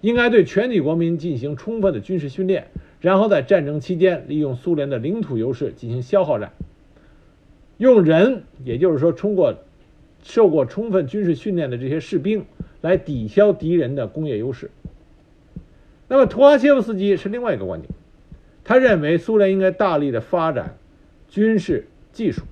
[0.00, 2.68] 应该对全体国民进行充分的军事训练。
[3.00, 6.52] 然后在战争期间，利用苏联的领土优势进行消耗战，
[7.76, 9.52] 用人，也就是说，通过
[10.22, 12.44] 受过充分军事训练的这些士兵
[12.80, 14.70] 来抵消敌人的工业优势。
[16.06, 17.90] 那么，图哈切夫斯基是另外一个观点，
[18.62, 20.78] 他认为苏联应该大力的发展
[21.28, 22.42] 军事技术，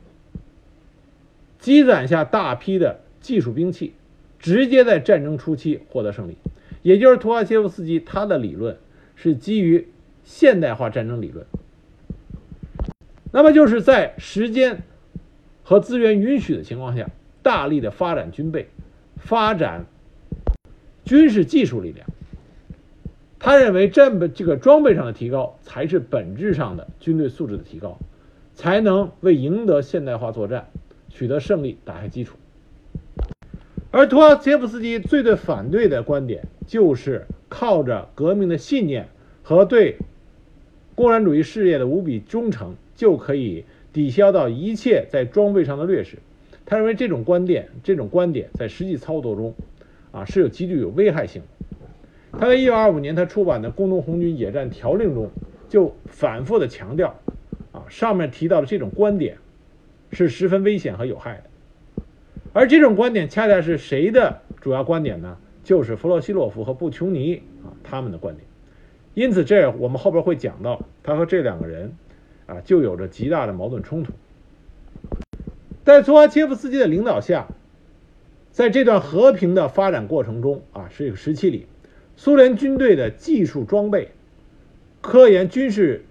[1.66, 3.94] 积攒下大批的技术兵器，
[4.38, 6.38] 直接在战争初期获得胜利。
[6.82, 8.76] 也就是图哈切夫斯基他的理论
[9.16, 9.88] 是基于。
[10.22, 11.46] 现代化战争理论，
[13.30, 14.82] 那么就是在时间
[15.62, 17.08] 和资源允许的情况下，
[17.44, 18.68] 大力的发展军备，
[19.18, 19.86] 发展
[21.04, 22.08] 军事技术力量。
[23.38, 27.96] 他认为，这这个装备上的提高，才是本质上的军队素质的提高，
[28.54, 30.70] 才能为赢得现代化作战
[31.16, 32.36] 取得胜利打下基础。
[33.90, 39.08] 而图哈切夫斯基最最反对的观点，就是靠着革命的信念
[39.42, 39.96] 和对。
[40.94, 46.16] 共产主义事业的无比忠诚，就可以抵消到一切在装备上的劣势。
[46.64, 49.54] 他认为这种观点，这种观点在实际操作中，
[50.10, 52.38] 啊是有极具有危害性的。
[52.38, 55.30] 他在1925年他出版的《工农红军野战条令》中，
[55.68, 57.14] 就反复的强调，
[57.72, 59.36] 啊上面提到的这种观点，
[60.16, 62.02] 是十分危险和有害的。
[62.54, 65.36] 而这种观点恰恰是谁的主要观点呢？
[65.62, 68.46] 就是弗洛西洛夫和布琼尼啊他们的观点。
[69.14, 71.92] 因此，这我们后边会讲到，他和这两个人，
[72.46, 74.12] 啊，就有着极大的矛盾冲突。
[75.84, 77.48] 在苏哈切夫斯基的领导下，
[78.50, 81.66] 在这段和平的发展过程中，啊，是一个时期里，
[82.16, 84.12] 苏联军队的技术装备、
[85.00, 86.04] 科研军事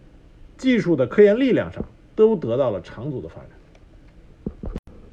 [0.58, 3.50] 技术的科研力量上，都得到了长足的发展，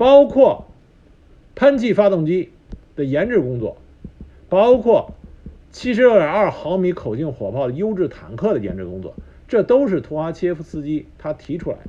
[0.03, 0.67] 包括
[1.55, 2.51] 喷气发动机
[2.97, 3.77] 的研制工作，
[4.49, 5.15] 包括。
[5.71, 9.15] 七十六点二毫米口径火炮的优质坦克的研制工作，
[9.49, 11.85] 这都是图哈切夫斯基他提出来的。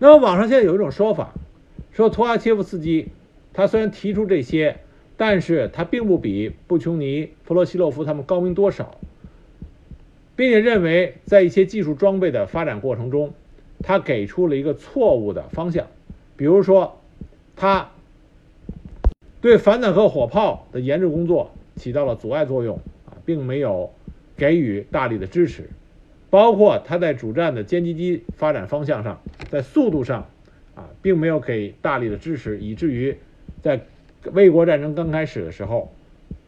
[0.00, 1.34] 那么网上现在有一种说法，
[1.92, 3.10] 说图哈切夫斯基
[3.52, 4.78] 他虽然提出这些，
[5.16, 8.98] 但是他并不比布琼尼、弗洛西洛夫他们高明多少，
[10.34, 13.34] 并且认为在一些技术装备的发展过程中，
[13.84, 15.86] 他给出了一个错误的方向，
[16.36, 16.98] 比如说
[17.54, 17.90] 他。
[19.40, 23.92] 对反坦克火炮的研制工作起到了阻碍作用啊，并没有
[24.38, 25.68] 给予大力的支持，
[26.30, 29.20] 包括他在主战的歼击机发展方向上，
[29.50, 30.28] 在速度上
[30.74, 33.18] 啊，并没有给大力的支持，以至于
[33.60, 33.82] 在
[34.32, 35.92] 卫国战争刚开始的时候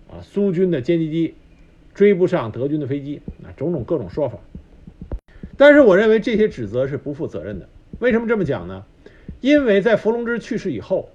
[0.09, 1.35] 啊，苏军的歼击机
[1.93, 4.39] 追不上德军的飞机啊，种种各种说法。
[5.57, 7.69] 但是我认为这些指责是不负责任的。
[7.99, 8.85] 为什么这么讲呢？
[9.41, 11.11] 因为在伏龙芝去世以后，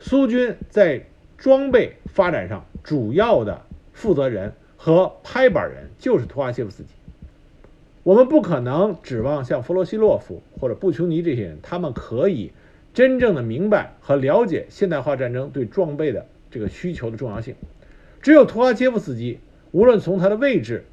[0.00, 1.04] 苏军在
[1.36, 6.90] 装备发展上主要的负责人和拍板人就是图哈切夫斯基。
[8.02, 12.52] 我们不可能指望像弗洛西洛夫或者布琼尼这些人，他们可以
[12.92, 17.54] 真正的明白和了解现代化战争对装备的这个需求的重要性。
[18.22, 19.38] 只有图哈切夫斯基，
[19.72, 20.84] 无论从他的位置，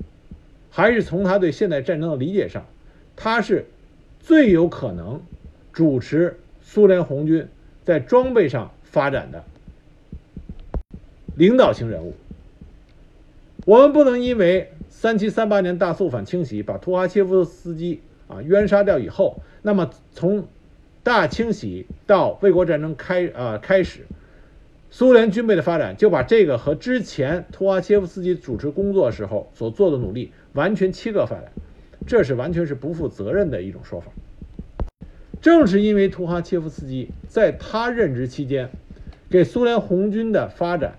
[0.69, 2.65] 还是从他对现代战争的理解上，
[3.15, 3.65] 他是
[4.19, 5.21] 最有可能
[5.73, 7.47] 主持苏联红军
[7.83, 9.43] 在装备上发展的。
[11.35, 12.13] 领导型人物，
[13.65, 20.45] 我们不能因为三七三八年大肃反清洗把图哈切夫斯基啊冤杀掉以后，那么从
[21.03, 24.01] 大清洗到卫国战争开啊开始，
[24.91, 31.51] 苏联军备的发展就把这个和之前图哈切夫斯基主持工作时候所做的努力完全切割开来，
[32.05, 34.11] 这是完全是不负责任的一种说法。
[35.41, 38.69] 正是因为图哈切夫斯基在他任职期间
[39.29, 40.95] 给苏联红军的发展。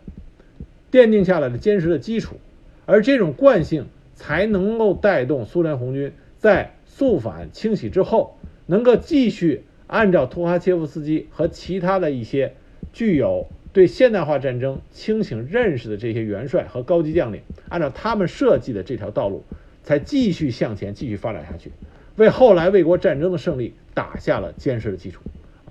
[0.90, 2.36] 奠定下来的坚实的基础，
[2.84, 8.36] 而这种惯性才能够带动苏联红军在肃反清洗之后，
[8.66, 12.52] 能够继续按照图哈切夫斯基和其他的一些
[12.92, 17.40] 具有对现代化战争清醒认识的这些元帅和高级将领，
[17.70, 19.44] 按照他们设计的这条道路，
[19.82, 21.72] 才继续向前，继续发展下去，
[22.16, 25.20] 为后来卫国战争的胜利打下了坚实的基础。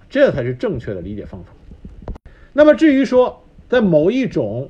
[0.09, 1.53] 这才是正确的理解方法。
[2.51, 4.69] 那么，至于说在某一种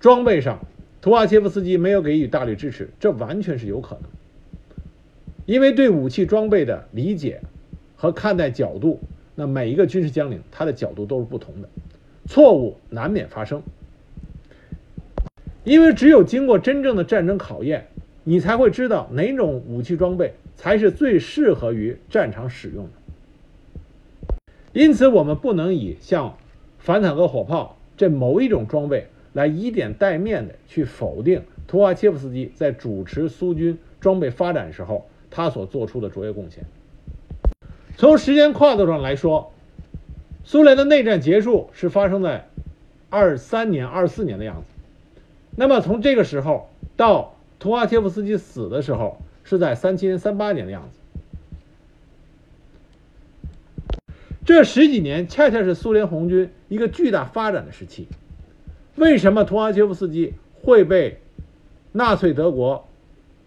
[0.00, 0.60] 装备上，
[1.02, 4.04] 图瓦切夫斯基没有给予大力支持，这完全是有可能。
[5.44, 7.42] 因为对武器装备的理解
[7.96, 9.00] 和看待角度，
[9.34, 11.68] 那每一个军事将领他的角度都是不同的，
[12.26, 13.62] 错误难免发生。
[15.64, 17.88] 因为只有经过真正的战争考验，
[18.30, 22.90] 你才会知道哪种武器装备才是最适合于战场使用的。
[24.72, 26.36] 因此，我们不能以像
[26.78, 36.62] 反坦克火炮这某一种装备来以点带面的去否定图瓦切夫斯基在主持苏军装备发展时候他所做出的卓越贡献。
[37.96, 39.52] 从时间跨度上来说，
[40.44, 42.46] 苏联的内战结束是发生在
[43.08, 44.80] 二三年、二四年的样子。
[45.56, 50.98] 那么从这个时候到图哈切夫斯基死的时候，是在三七年、三八年的样子。
[54.46, 58.08] 这十几年恰恰是苏联红军一个巨大发展的时期。
[58.96, 61.20] 为什么图哈切夫斯基会被
[61.92, 62.88] 纳粹德国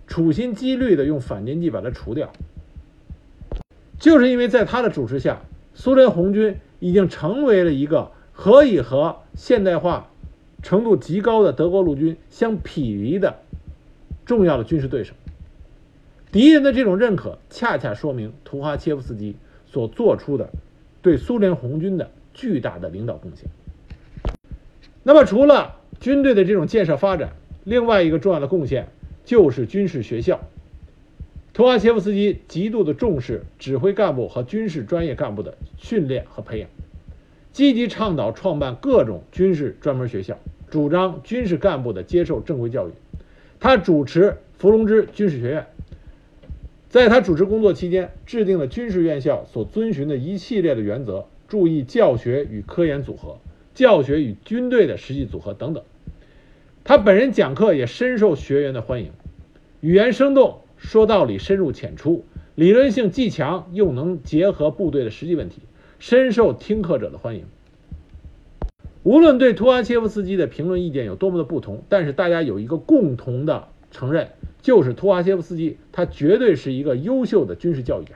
[0.06, 2.32] 处心积虑的用反间计把他除掉？
[4.00, 5.42] 就是因为在他的主持下，
[5.74, 10.10] 苏联红军已经成为了一个可以和现代化
[10.62, 13.40] 程度极高的德国陆军相匹敌的
[14.26, 15.14] 重要的军事对手。
[16.32, 20.50] 敌人的这种认可，恰恰说明图哈切夫斯基所做出的。
[21.02, 23.50] 对苏联红军的巨大的领导贡献。
[25.04, 27.34] 那么，除了军队的这种建设发展，
[27.66, 28.88] 另外一个重要的贡献
[29.26, 30.40] 就是军事学校。
[31.52, 36.70] 图哈切夫斯基极度的重视指挥干部和军事专业干部的训练和培养，
[37.52, 42.92] 积极倡导创办各种军事专门学校，主张军事干部的接受正规教育。
[43.64, 45.68] 他主持伏龙芝军事学院。
[46.90, 53.40] 在他主持工作期间，制定了军事院校所遵循的一系列的原则，注意教学与科研组合、
[53.74, 55.82] 教学与军队的实际组合等等。
[56.84, 59.12] 他本人讲课也深受学员的欢迎，
[59.80, 65.62] 语言生动，说道理深入浅出，理论性既强又能结合部队的实际问题，
[66.00, 67.46] 深受听课者的欢迎。
[69.04, 74.30] 无论对图哈切夫斯基的评论意见有多么的不同，但是大家有一个共同的承认。
[74.62, 78.12] 就是图哈切夫斯基，他绝对是一个优秀的军事教育家。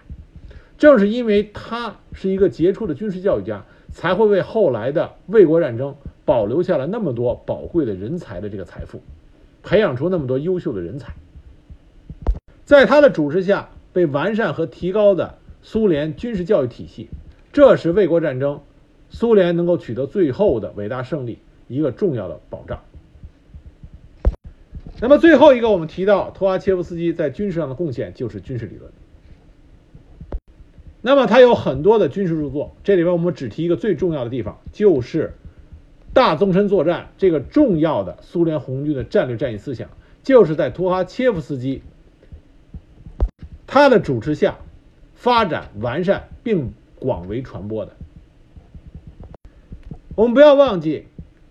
[0.78, 9.02] 正是因为他是一个杰出的军事教育家，才会为后来的卫国战争保留下了那么多宝贵的人才的这个财富，
[9.64, 11.14] 培养出那么多优秀的人才。
[12.64, 17.10] 在他的主持下，被完善和提高的苏联军事教育体系，
[17.52, 18.62] 这是卫国战争
[19.10, 22.82] 苏联能够取得最后的伟大胜利一个重要的保障。
[25.00, 28.92] 那么最后一个，我们提到图哈切夫斯基在军事上的贡献就是军事理论。
[31.02, 35.36] 那么他有很多的军事著作，这里边我们只提一个最重要的地方，就是
[36.14, 39.90] 大纵深作战这个重要的苏联红军的战略战役思想，
[40.24, 41.84] 就是在图哈切夫斯基
[43.68, 44.58] 他的主持下
[45.14, 47.97] 发展完善并广为传播的。
[50.18, 51.06] 我们不要忘记，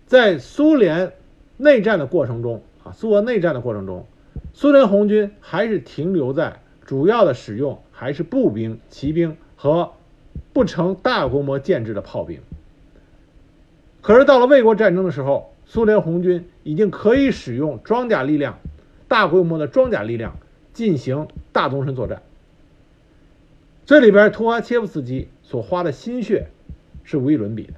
[0.07, 1.13] 在苏联
[1.55, 2.91] 内战的过程中啊。
[2.91, 4.05] 苏俄内战的过程中，
[4.53, 9.93] 苏联红军还是停留在主要的使用还是步兵、骑兵和
[10.51, 12.41] 不成大规模建制的炮兵。
[14.01, 18.59] 可是到了卫国战争的时候，苏联红军已经可以使用装甲力量、
[19.07, 20.35] 大规模的装甲力量
[20.73, 22.21] 进行大纵深作战。
[23.85, 26.47] 这里边图哈切夫斯基所花的心血
[27.05, 27.73] 是无与伦比的，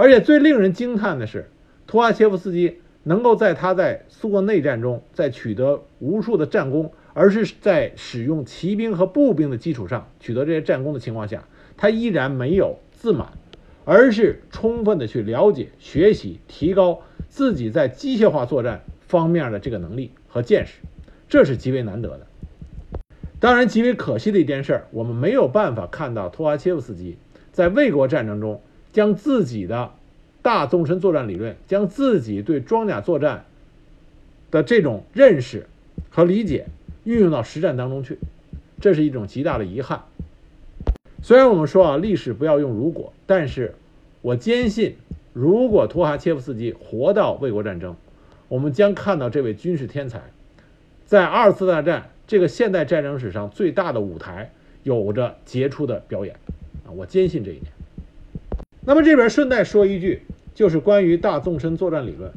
[0.00, 1.50] 而且最令人惊叹的是，
[1.86, 2.78] 图哈切夫斯基。
[3.02, 11.44] 能够在他在苏俄内战中在取得无数的战功，而是在使用骑兵和步兵的基础上取得这些战功的情况下，
[11.78, 13.28] 他依然没有自满，
[13.86, 20.74] 而是充分的去了解、学习、提高自己在机械化作战方面的这个能力和见识，
[21.26, 22.26] 这是极为难得的。
[23.38, 27.16] 当然，极为可惜的一件事，我们没有办法看到托哈切夫斯基
[27.50, 28.60] 在卫国战争中
[28.92, 29.92] 将自己的。
[30.42, 33.44] 大纵深作战理论将自己对装甲作战
[34.50, 35.66] 的这种认识
[36.08, 36.64] 和理解
[37.04, 38.16] 运用到实战当中去，
[38.80, 40.04] 这是一种极大的遗憾。
[41.22, 43.74] 虽然我们说啊，历史不要用如果，但是
[44.22, 44.96] 我坚信，
[45.34, 47.94] 如果图哈切夫斯基活到卫国战争，
[48.48, 50.22] 我们将看到这位军事天才
[51.04, 54.50] 在二次大战这个现代战争史上最大的舞台，
[54.84, 56.34] 有着杰出的表演
[56.86, 57.70] 啊，我坚信这一点。
[58.84, 60.22] 那么这边顺带说一句，
[60.54, 62.32] 就是关于大纵深作战理论。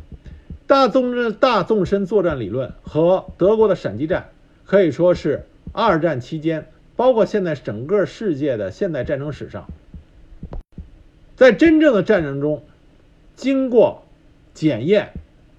[0.66, 4.30] 大纵深大纵深作战理论和德国的闪击战
[4.66, 9.68] 可以说是二战期间，包括现在整个世界的现代战争史上，
[11.36, 12.64] 在真正的战争中
[13.36, 14.04] 经过
[14.54, 15.12] 检验，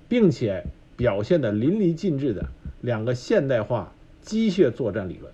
[0.09, 0.65] 并且
[0.97, 2.47] 表现的淋漓尽致的
[2.81, 5.33] 两个现代化机械作战理论。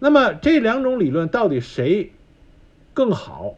[0.00, 2.10] 那么这两种理论到底谁
[2.92, 3.54] 更好，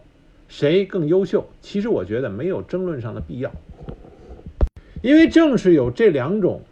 [0.57, 1.49] 谁更优秀？
[1.63, 3.51] 其实我觉得没有争论上的必要。
[5.03, 6.63] 因为正是有这两种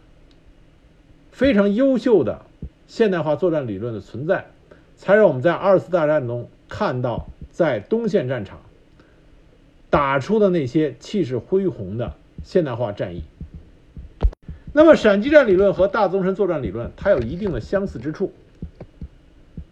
[1.33, 2.45] 非常优秀的
[2.87, 4.45] 现代化作战理论的存在，
[4.95, 8.61] 才让我们在二次大战中看到在东线战场
[9.89, 13.23] 打出的那些气势恢宏的现代化战役。
[14.71, 18.31] 那么，闪击战理论和大纵深作战理论它有一定的相似之处，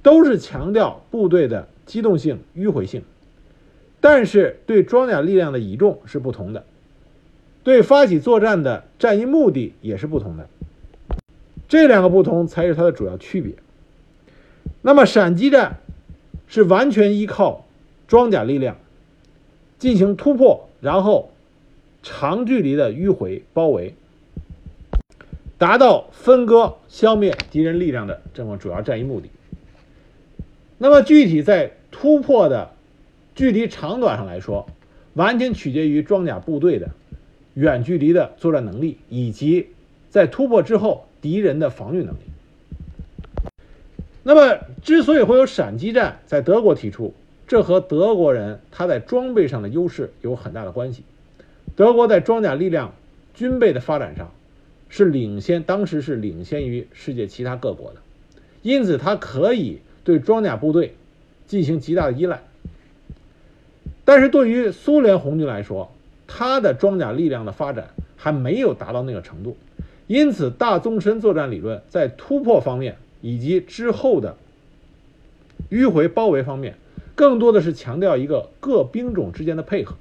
[0.03, 3.03] 都是强调部队的机动性、迂回性，
[4.02, 6.66] 但是对装甲力量的倚重是不同的。
[7.64, 10.49] 对发起作战的战役目的也是不同的，
[11.70, 13.54] 这两个不同才是它的主要区别。
[14.82, 15.78] 那么闪击战
[16.47, 17.68] 是完全依靠
[18.08, 18.78] 装甲力量
[19.78, 21.32] 进行突破，然后
[22.02, 23.93] 长距离的迂回包围，
[25.60, 29.30] 达到分割消灭敌人力量的这么主要战役目的。
[30.80, 32.72] 那么具体在突破的
[33.42, 34.68] 距离长短上来说，
[35.16, 36.92] 完全取决于装甲部队的。
[37.56, 39.70] 远距离的作战能力，以及
[40.12, 42.20] 在突破之后敌人的防御能力。
[44.22, 47.16] 那么，之所以会有闪击战在德国提出，
[47.48, 51.04] 这和德国人他在装备上的优势有很大的关系。
[51.76, 52.94] 德国在装甲力量、
[53.34, 54.32] 军备的发展上
[54.88, 58.02] 是领先，当时是领先于世界其他各国的，
[58.62, 60.94] 因此它可以对装甲部队
[61.48, 62.44] 进行极大的依赖。
[64.04, 65.91] 但是对于苏联红军来说，
[66.28, 69.56] 它的装甲力量的发展还没有达到那个程度，
[70.08, 74.36] 因此大纵深作战理论在突破方面以及之后的
[75.70, 76.76] 迂回包围方面，
[77.16, 79.95] 更多的是强调一个各兵种之间的配合，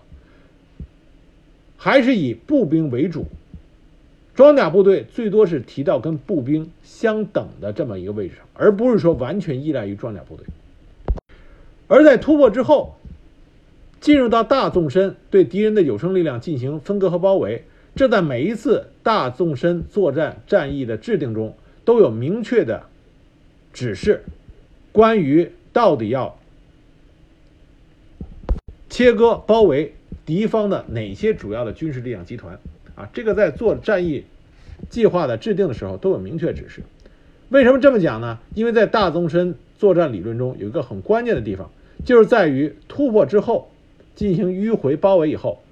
[1.76, 3.26] 还是以步兵为主，
[4.34, 10.46] 装甲部队最多是提到跟步兵相等的这么一个位置上，而不是说完全依赖于装甲部队，
[11.86, 12.96] 而在突破之后。
[14.00, 22.84] 进入到大纵深，对敌人的有生力量进行分割和包围，这在每一次大纵深作战战役的制定中都有明确的
[23.74, 24.24] 指示，
[24.90, 26.38] 关于到底要
[28.88, 29.94] 切割包围
[30.24, 32.58] 敌方的哪些主要的军事力量集团
[32.94, 34.24] 啊，这个在做战役
[34.88, 36.82] 计划的制定的时候都有明确指示。
[37.50, 38.38] 为什么这么讲呢？
[38.54, 41.70] 因为在大纵深作战理论中有一个很关键的地方，
[42.06, 43.70] 就是在于突破之后。
[44.14, 45.62] 进行迂回包围以后，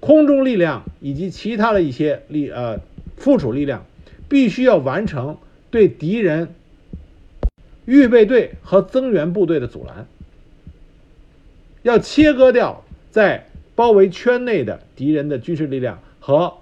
[0.00, 2.80] 空中力量以及其他的一些力呃
[3.16, 3.86] 附属力量，
[4.28, 5.38] 必须要完成
[5.70, 6.48] 对敌人
[7.84, 10.06] 预备队和增援部队的阻拦，
[11.82, 16.54] 要切割掉在包围圈内的敌人的军事力量和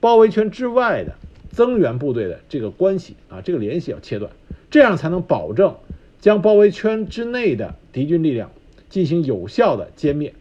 [0.00, 1.14] 包围圈之外的
[1.50, 4.30] 增援部队的这个关系啊，这个联系要切断，
[4.70, 5.76] 这样才能保证
[6.20, 8.50] 将包围圈之内的敌军力量
[8.88, 10.32] 进行有效的歼灭。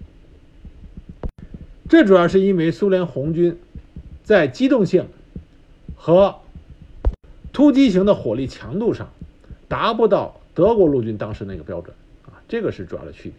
[1.93, 3.59] 这主要是因为苏联红军
[4.23, 5.09] 在机动性
[5.95, 6.37] 和
[7.51, 9.11] 突击型的火力强度上
[9.67, 13.33] 达不到德国陆军当时那个标准啊，这个是主要的区别。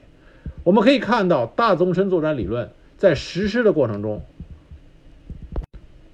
[0.63, 4.23] 我们可以看到大纵深作战理论在实施的过程中，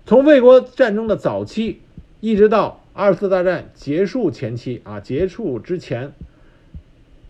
[0.07, 1.82] 从卫国战争的早期
[2.20, 6.14] 一直到二次大战结束前期啊，结束之前，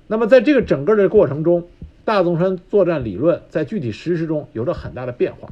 [0.06, 1.66] 那么在这个整个的过程中。
[2.11, 5.48] 大纵深作战理论在具体实施中有着很大的变化，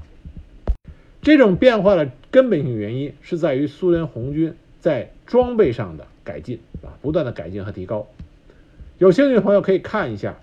[1.23, 8.09] 这种变化的根本性原因是在于苏联红军在装备上的改进啊，不断的改进和提高。
[8.99, 10.35] 有兴趣的朋友可以看一下，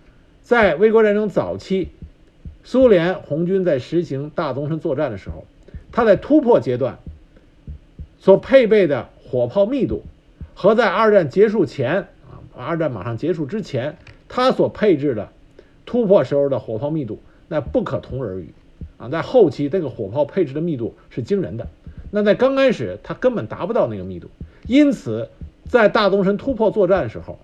[0.41, 1.89] 在卫国战争早期，
[2.63, 5.45] 苏联红军在实行大纵深作战的时候，
[5.91, 6.97] 它在突破阶段
[8.19, 10.05] 所配备的火炮密度，
[10.53, 13.97] 和在二战结束前啊，二战马上结束之前，
[14.29, 15.27] 它所配置的。
[15.85, 18.53] 突破时候的火炮密度那不可同日而语。
[18.97, 21.67] 啊，在后期这个火炮配置的密度是惊人的，
[22.11, 24.29] 那在刚开始它根本达不到那个密度，
[24.67, 25.29] 因此
[25.67, 27.37] 在大东深突破作战的时候，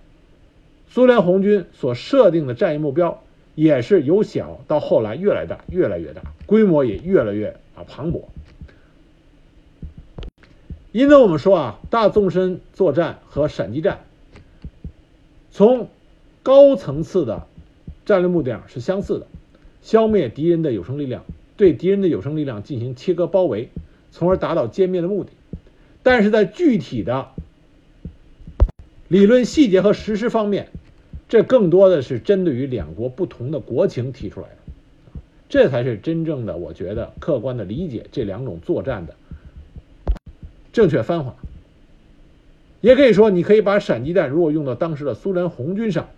[0.88, 3.22] 苏联红军所设定的战役目标
[3.54, 8.22] 也是由小到后来越来越大越来越大，规模也越来越啊磅礴。
[10.90, 14.04] 因此我们说啊，大纵深作战和闪击战
[15.50, 15.88] 从
[16.42, 17.46] 高层次的
[18.04, 19.26] 战略目的上是相似的，
[19.82, 21.24] 消灭敌人的有生力量，
[21.56, 23.68] 对敌人的有生力量进行切割包围，
[24.10, 25.30] 从而达到歼灭的目的。
[26.02, 27.28] 但是在具体的
[29.08, 30.68] 理论细节和实施方面，
[31.28, 39.14] 这更多的是针对于两国不同的国情提出来的，这才是真正的我觉得客观的理解这两种作战的
[40.72, 41.36] 正确方法。
[42.80, 46.08] 也可以说，你可以把闪击弹如果用到当时的苏联红军上，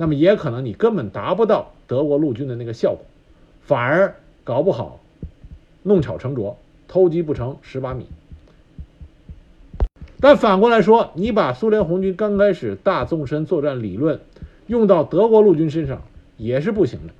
[0.00, 3.04] 那么也可能你根本达不到德国陆军的那个效果，
[3.60, 4.98] 反而搞不好
[5.82, 6.56] 弄巧成拙，
[6.88, 8.06] 偷鸡不成蚀把米。
[10.18, 14.20] 但反过来说，你把苏联红军刚开始大纵深作战理论
[14.66, 16.00] 用到德国陆军身上
[16.38, 17.12] 也是不行的，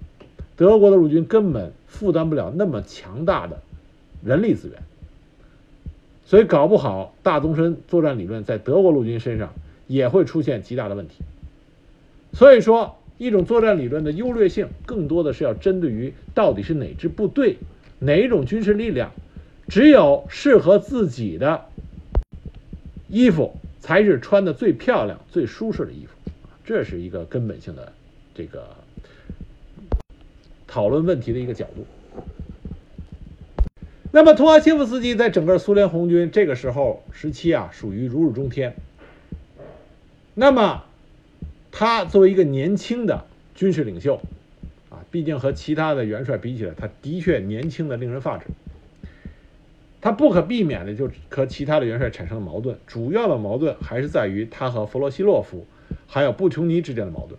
[0.56, 3.60] 德国的陆军根本负担不了那么强大的
[4.24, 4.82] 人力资源。
[6.24, 9.52] 所以搞不好，大纵深作战理论在德国陆军身上
[9.86, 11.16] 也会出现极大的问题。
[12.32, 17.56] 所以说，一种作战理论的优劣性，更多的是要针对于到底是哪支部队、
[17.98, 19.12] 哪一种军事力量，
[19.68, 21.66] 只有适合自己的
[23.08, 26.12] 衣服才是穿的最漂亮、最舒适的衣服。
[26.64, 27.92] 这是一个根本性的
[28.34, 28.68] 这个
[30.66, 31.84] 讨论问题的一个角度。
[34.12, 38.74] 那么，图哈切夫斯基在整个苏联红军这个时候时期啊，属于如日中天。
[40.34, 40.84] 那么，
[41.72, 44.20] 他作为一个年轻的军事领袖，
[44.90, 48.46] 啊，毕竟和其他的元帅比起来，他的确年轻的令人发指。
[50.00, 55.66] 他不可避免的就和其他的元帅产生了矛盾，主要的矛盾还是在于他和弗洛西洛夫
[56.06, 57.38] 还有布琼尼之间的矛盾。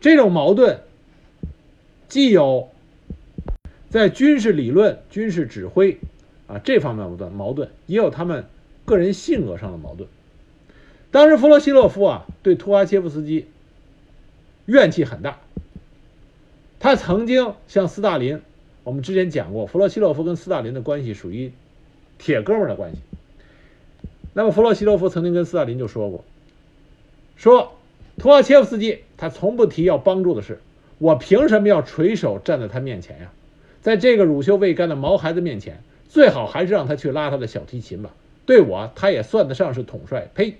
[0.00, 0.80] 这种矛盾
[2.08, 2.68] 既有。
[3.88, 5.98] 在军事理论、军事指挥
[6.46, 8.44] 啊这方面矛盾，矛盾也有他们
[8.84, 10.08] 个人性格上的矛盾。
[11.10, 13.46] 当时弗洛西洛夫啊对图哈切夫斯基
[14.66, 15.40] 怨气很大，
[16.78, 18.40] 他曾经向斯大林，
[18.84, 21.52] 我们之前讲过，弗洛西洛夫跟斯大林的关系属于
[22.18, 22.98] 铁哥们的关系。
[24.32, 26.24] 那么弗洛西洛夫曾经跟斯大林就说过，
[27.36, 27.72] 说
[28.16, 30.60] 图哈切夫斯基他从不提要帮助的事，
[30.98, 33.32] 我凭什么要垂手站在他面前呀？
[33.82, 38.14] 在这个乳臭未干的毛孩子面前，最好还是让他去拉他的小提琴吧。
[38.46, 40.28] 对我，他也算得上是统帅。
[40.34, 40.54] 呸！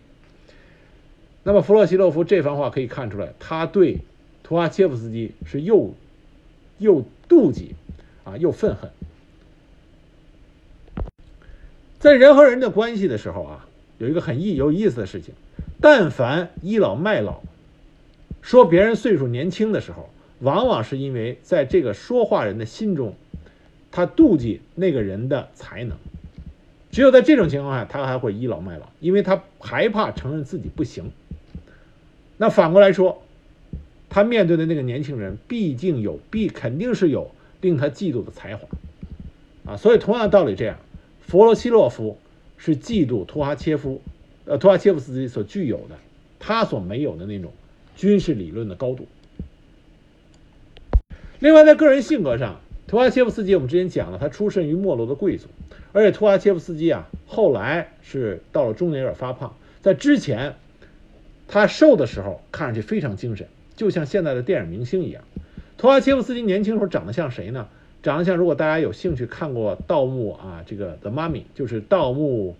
[1.43, 3.99] 那么弗洛西洛夫这番话可以看出来，他对
[4.43, 5.95] 图哈切夫斯基是又
[6.79, 7.75] 又妒忌
[8.25, 8.91] 啊，又愤恨。
[11.99, 13.67] 在人和人的关系的时候啊，
[13.99, 15.35] 有一个很意有意思的事情：
[15.81, 17.41] 但凡倚老卖老，
[18.43, 20.09] 说别人岁数年轻的时候。
[20.43, 23.15] 往往是因为在这个说话人的心中，
[23.91, 25.99] 他妒忌那个人的才能，
[26.91, 31.13] 只有在这种情况下，他还会倚老卖老，因为他害怕承认自己不行。
[32.43, 33.23] 那反过来说，
[34.09, 37.31] 他面对的那个年轻人，毕竟有必肯定是有
[37.61, 38.67] 令他嫉妒的才华，
[39.67, 40.79] 啊，所以同样道理这样，
[41.21, 42.17] 弗罗西洛夫
[42.57, 44.01] 是嫉妒图哈切夫，
[44.47, 45.97] 呃，图哈切夫斯基所具有的，
[46.39, 47.53] 他所没有的那种
[47.95, 49.07] 军事理论的高度。
[51.41, 55.47] 另外，在个人性格上，图哈切夫斯基我们之前讲了，他出身于没落的贵族，
[55.93, 60.55] 而且图哈切夫斯基啊，后来是到了中年有点发胖，在之前
[61.51, 65.25] 他瘦的时候看上去非常精神，就像现在的电影明星一样。
[65.77, 67.69] 图哈切夫斯基年轻时候长得像谁呢？
[68.03, 72.57] 长得像如果大家有兴趣看过《盗墓》啊，这个《The Mummy》就是《盗墓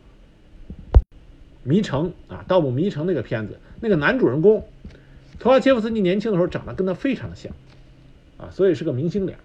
[1.63, 4.67] 迷城》啊，《盗墓迷城》那个片子，那个男主人公
[5.39, 7.53] 图哈切夫斯基年轻的时候长得跟他非常像。
[8.39, 9.39] 啊，所以是个明星脸。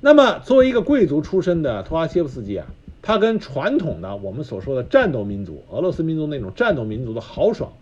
[0.00, 2.66] 那么，作为一个贵族出身的托阿切夫斯基啊，
[3.02, 7.72] 他跟传统的我们所说的战斗民族、俄罗斯民族那种战斗民族的豪爽，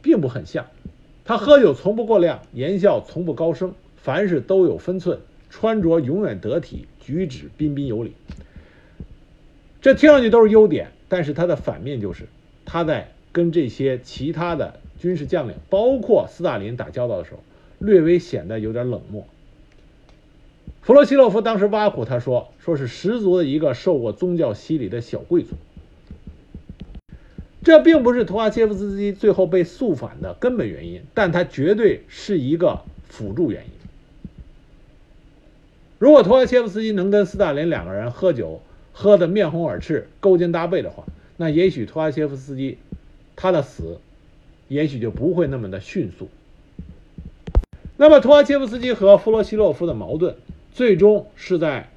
[0.00, 0.66] 并不很像。
[1.24, 5.18] 他喝酒从不过量，言笑从不高声，凡事都有分寸，
[5.50, 8.14] 穿着永远得体，举止彬彬有礼。
[9.80, 12.28] 这听上去都是优点，但是他的反面就是，
[12.64, 17.40] 他在跟这些其他的军事将领，包括斯大林打交道的时候。
[17.78, 19.26] 略微显得有点冷漠。
[20.82, 25.54] 弗洛西洛夫当时挖苦他说：“说是十足的一个受过宗教洗礼的小贵族。”
[27.62, 33.70] 这并不是图哈切夫斯基最后被肃反的根本原因，但他绝对是一个辅助原因。
[36.00, 38.60] 如果图哈切夫斯基能跟斯大林两个人喝酒
[38.92, 41.04] 喝得面红耳赤、勾肩搭背的话，
[41.36, 42.78] 那也许图哈切夫斯基
[43.36, 44.00] 他的死
[44.66, 46.28] 也许就不会那么的迅速。
[47.96, 50.34] 那么，图哈切夫斯基和弗罗西洛夫的矛盾，
[50.72, 51.90] 最终是在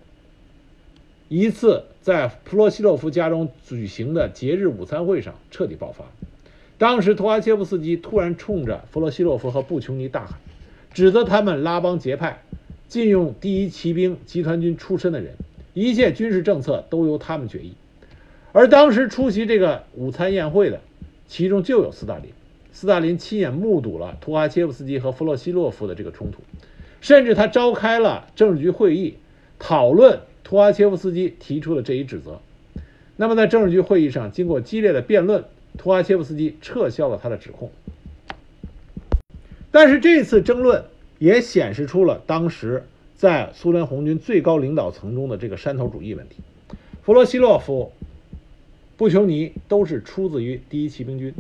[1.30, 6.06] 一次在弗罗西洛夫家中举行的节日午餐会上彻底爆发。
[6.78, 10.40] 当时图哈切夫斯基突然冲着弗洛西洛夫和布琼尼大喊，
[10.94, 12.44] 指责他们拉帮结派，
[12.90, 15.36] 禁用第一骑兵集团军出身的人，
[15.74, 17.74] 一切军事政策都由他们决议。
[18.52, 20.82] 而当时出席这个午餐宴会的，
[21.28, 22.26] 其中就有斯大林。
[22.74, 26.42] 斯大林亲眼目睹了图哈切夫斯基和弗洛西洛夫的这个冲突，
[27.06, 29.18] 甚至他召开了政治局会议，
[29.60, 32.41] 讨论图哈切夫斯基提出的这一指责。
[33.16, 35.45] 那么在政治局会议上，经过激烈的辩论。
[35.78, 37.70] 图哈切夫斯基撤销了他的指控，
[39.70, 40.86] 但是这次争论
[41.20, 42.86] 也显示出了当时
[43.16, 46.38] 在苏联红军最高领导层中的这个山头主义问题。
[47.03, 47.91] 弗罗西洛夫、
[48.97, 51.36] 布琼尼都是出自于第一骑兵军，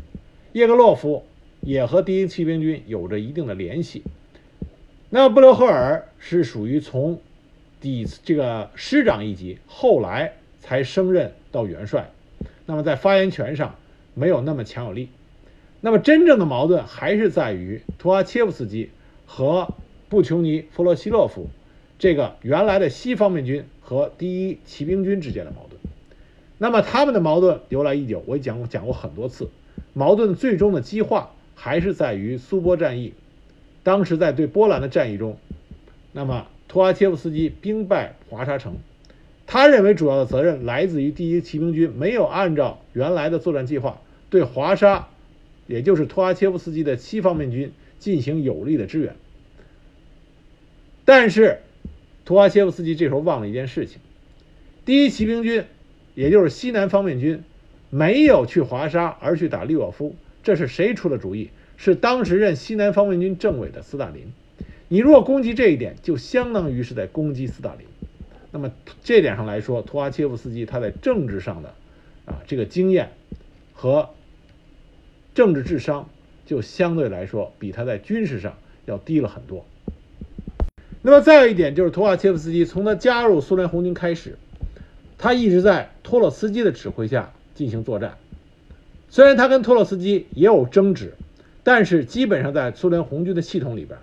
[0.53, 1.23] 叶格洛夫
[1.61, 4.03] 也和第一骑兵军有着一定的联系。
[5.17, 7.21] 那布留赫尔是属于从
[7.79, 12.11] 底这个师长一级，后来才升任到元帅，
[12.65, 13.75] 那么在发言权上。
[14.13, 15.07] 没有那么强有力，
[15.79, 18.89] 那么真正的矛盾还是在于图阿切夫斯基
[19.25, 19.73] 和
[20.09, 21.47] 布琼尼、弗洛西洛夫
[21.97, 25.79] 这个原来的西方面军和第一骑兵军之间的矛盾。
[26.57, 29.49] 那么他们的矛盾由来已久，我讲讲过很多次。
[29.93, 33.13] 矛盾最终的激化还是在于苏波战役，
[33.85, 35.37] 当时在对波兰的战役中，
[36.11, 38.77] 那么图阿切夫斯基兵败华沙城。
[39.45, 45.07] 他认为主要的责任来自于第一骑兵军没有按照原来的作战计划对华沙，
[45.67, 49.15] 也就是图阿切夫斯基的西方面军进行有力的支援。
[51.05, 51.59] 但是，
[52.25, 53.99] 图阿切夫斯基这时候忘了一件事情：
[54.83, 55.63] 第一骑兵军，
[56.15, 57.43] 也就是西南方面军，
[57.91, 60.15] 没有去华沙，而去打利沃夫。
[60.41, 61.51] 这是谁出的主意？
[61.77, 64.31] 是当时任西南方面军政委的斯大林。
[64.87, 67.87] 你若攻击这一点，就相当于是在攻击斯大林。
[68.51, 68.71] 那么
[69.03, 71.73] 这点上来说，图哈切夫斯基他在政治上的
[72.25, 73.09] 啊这个经验
[73.73, 74.09] 和
[75.33, 76.07] 政治智商，
[76.45, 79.65] 就相对来说比他在军事上要低了很多。
[81.01, 84.37] 那么再有一点就是，图哈切夫斯基从他加入苏联红军开始，
[85.17, 88.17] 他一直在托洛斯基的指挥下进行作战。
[89.09, 91.13] 虽然他跟托洛斯基也有争执，
[91.65, 93.97] 但是基本上在苏联红军的系统里边，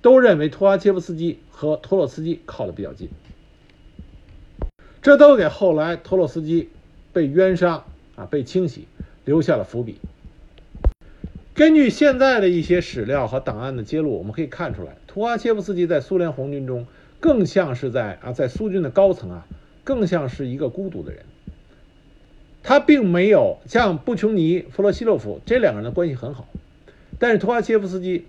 [0.00, 3.10] 都认为图哈切夫斯基和托洛斯基靠得比较近。
[5.02, 6.70] 这都给后来托洛斯基
[7.12, 7.84] 被冤杀
[8.16, 8.88] 啊、被清洗
[9.26, 9.98] 留下了伏笔。
[11.52, 16.86] 根据现在的一些史料和档案的揭露，我们可以看出来，图哈切夫斯基在苏联红军中
[17.20, 19.46] 更像是在啊，在苏军的高层啊，
[19.84, 21.22] 更像是一个孤独的人。
[22.62, 26.48] 他并没有像布琼尼、弗洛西洛夫这两个人的关系很好，
[27.18, 28.24] 但是图哈切夫斯基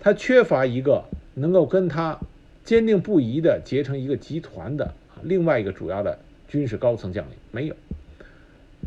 [0.00, 2.18] 他缺乏一个能够跟他
[2.64, 4.94] 坚定不移的结成一个集团的。
[5.22, 7.74] 另外一个主要的军事高层将领没有。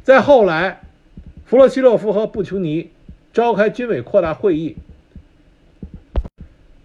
[0.03, 0.81] 再后来，
[1.45, 2.89] 弗洛西洛夫和布琼尼
[3.33, 4.77] 召开军委扩大会议，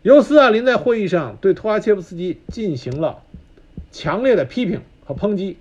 [0.02, 3.22] 由斯大林在会议上对图哈切夫斯基进行了
[3.92, 5.56] 强烈的批评和抨击。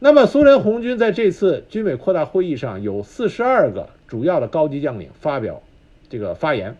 [0.00, 5.62] 那么，苏联红军在这次军委扩大会议上有四十二个主要的高级将领发表
[6.10, 6.74] 这个发言，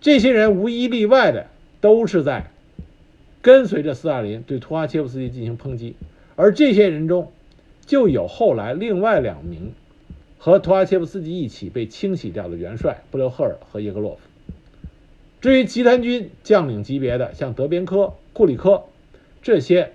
[0.00, 1.46] 这些人无一例外的
[1.80, 2.50] 都是在。
[3.42, 5.94] 跟随着斯大林对图哈切夫斯基进行抨击，
[6.36, 7.32] 而这些人中
[7.86, 9.72] 就有后来另外两名
[10.38, 14.20] 和图哈切夫斯基一起被清洗掉的元帅布留赫尔和叶格洛夫。
[15.40, 18.84] 至于集团军将领级别的，像德边科、库里科
[19.42, 19.92] 这些，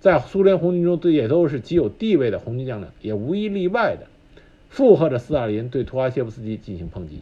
[0.00, 4.08] 在苏联红军中对也都是极有地位的红军将领，也无一例外的
[4.72, 7.20] 附和着斯大林对图哈切夫斯基进行抨击。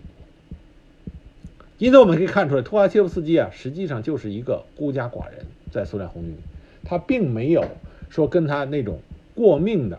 [1.79, 6.37] 因此，我们可以看出来，图哈切夫斯基啊，实际上就是一个孤家寡人，在苏联红军，
[6.85, 7.65] 他并没有
[8.09, 9.01] 说跟他那种
[9.35, 9.99] 过命的、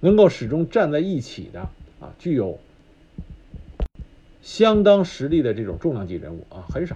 [0.00, 1.60] 能够始终站在一起的
[1.98, 2.58] 啊，具有
[4.42, 6.94] 相当实力的这种重量级人物啊，很少。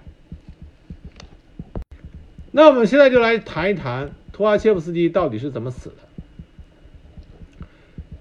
[2.50, 6.01] 那我们现在就来谈一谈图哈切夫斯基到底是怎么死的。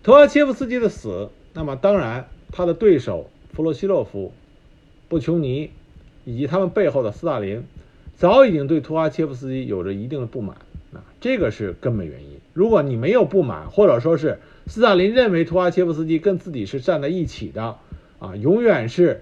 [0.04, 4.34] 图哈切夫斯基的死，那么当然，他的对手弗洛西洛夫。
[5.08, 5.70] 布琼尼
[6.24, 7.64] 以及他们背后的斯大林，
[8.16, 10.56] 早已经对图哈切夫斯基有着一定的不满
[10.94, 12.40] 啊，这个是根本原因。
[12.54, 17.76] 如果你没有不满，或者说是斯大林认为图哈切夫斯基跟自己是站在一起的
[18.18, 19.22] 啊，永远是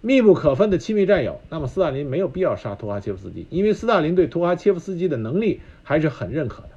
[0.00, 6.68] 密不可分的亲密战友，那么斯大林没有必要杀图哈切夫斯基，因为斯大林对图哈切夫斯基的能力还是很认可的。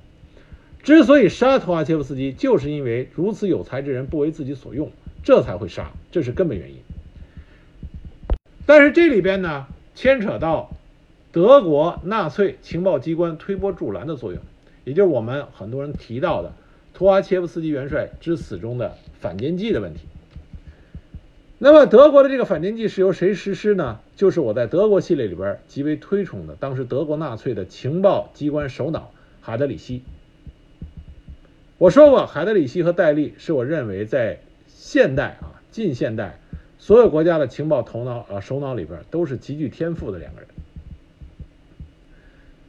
[0.88, 4.90] 之所以杀图阿切夫斯基，就是因为如此有才之人不为自己所用，
[5.22, 6.78] 这才会杀，这是根本原因。
[8.66, 10.72] 但是这里边呢，牵扯到
[11.34, 14.42] 德国纳粹情报机关推波助澜的作用，
[14.86, 16.54] 也就是我们很多人提到的
[16.94, 20.00] 图阿切夫斯基元帅之死中的反间计的问题。
[21.58, 24.00] 那么德国的这个反间计是由谁实施呢？
[24.16, 29.12] 就是我在德国系列里边极为推崇的，当时德国纳粹的情报机关首脑
[29.42, 30.04] 海德里希。
[31.80, 36.40] 我说过，海德里希和戴笠是我认为在现代啊近现代
[36.80, 40.50] 所有国家的情报头脑啊首脑里边都是极具天赋的两个人。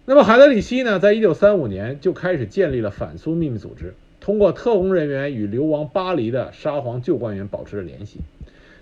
[0.04, 8.20] 那么海德里希呢，在一九三五年就开始建立了反苏秘密组织，通过特工人员与流亡巴黎的沙皇旧官员保持着联系。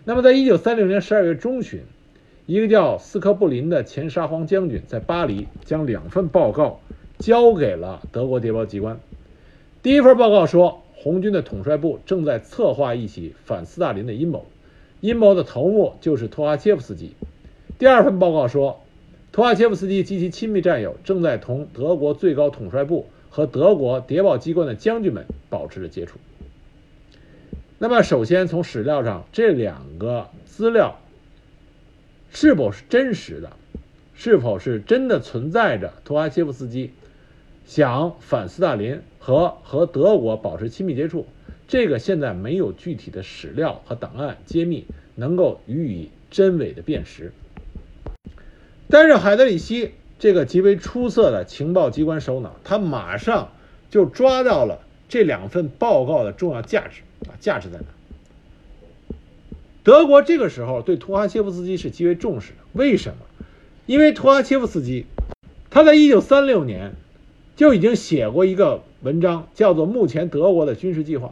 [0.05, 1.83] 那么，在一九三六年十二月中旬，
[2.47, 6.81] 一个叫斯科布林的前沙皇将军在巴黎将两份报告
[7.19, 8.99] 交给了德国谍报机关。
[9.87, 14.45] 第一份报告说，红军的统帅部正在策划一起反斯大林的阴谋，
[15.01, 17.13] 阴谋的头目就是托阿切夫斯基。
[17.79, 18.83] 第二份报告说，
[19.31, 26.19] 托阿切夫斯基及其亲密战友正在同德国最高统帅部和德国谍报机关的将军们保持着接触。
[27.79, 30.99] 那么，首先从史料上，这两个资料
[32.33, 33.53] 是否是真实的？
[34.17, 36.91] 是否是真的存在着托阿切夫斯基
[37.67, 41.27] 想反斯大林和和德国保持亲密接触？
[41.67, 44.87] 这个现在没有具体的史料和档案揭秘，
[45.17, 47.33] 能够予以真伪的辨识。
[48.89, 49.91] 但是海德里希
[50.21, 53.51] 这个极为出色的情报机关首脑，他马上
[53.91, 57.03] 就抓到了这两份报告的重要价值。
[57.29, 57.87] 啊，价值在哪？
[59.83, 62.59] 德国这个时候对图哈切夫斯基是极为重视的。
[62.75, 63.27] 为什么？
[63.87, 65.07] 因为图哈切夫斯基
[65.69, 66.95] 他在一九三六年
[67.57, 71.29] 就已经写过一个文章，叫做《目前德国的军事计划》。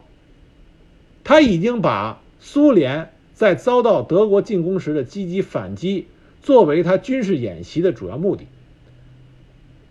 [1.23, 6.07] 他已经把苏联在遭到德国进攻时的积极反击
[6.41, 8.45] 作为他军事演习的主要目的。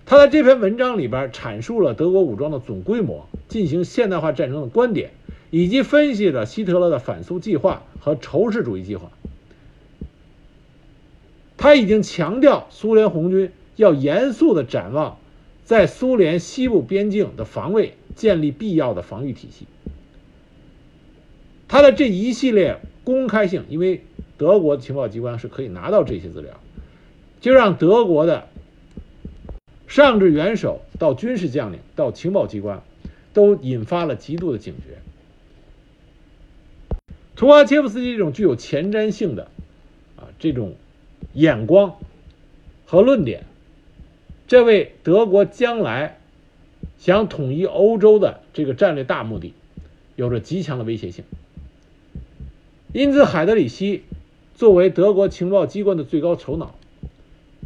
[0.05, 5.11] 他在这篇文章里边阐述了德国武装的总规模、进行现代化战争的观点。
[5.51, 9.13] 以及分析了希特勒的反苏计划和仇视主义计划。
[11.57, 15.17] 他已经强调苏联红军要严肃地展望
[15.65, 19.67] 在苏联西部边境的防卫，建立必要的防御体系。
[21.67, 24.05] 他的这一系列公开性，因为
[24.37, 26.61] 德国的情报机关是可以拿到这些资料，
[27.41, 28.49] 就让德国的
[29.87, 32.83] 上至元首到军事将领到情报机关，
[33.33, 34.99] 都引发了极度的警觉。
[37.35, 39.51] 图哈切夫斯基这种具有前瞻性的
[40.17, 40.77] 啊这种
[41.33, 41.97] 眼光
[42.87, 43.45] 和论点，
[44.55, 46.21] 这为德国将来
[46.97, 49.53] 想统一欧洲的这个战略大目的
[50.15, 51.25] 有着极强的威胁性。
[52.93, 54.05] 因此，海德里希
[54.55, 56.77] 作为德国情报机关的最高首脑，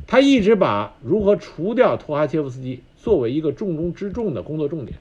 [0.07, 4.99] 他一直把如何除掉图哈切夫斯基作为一个重中之重的工作重点。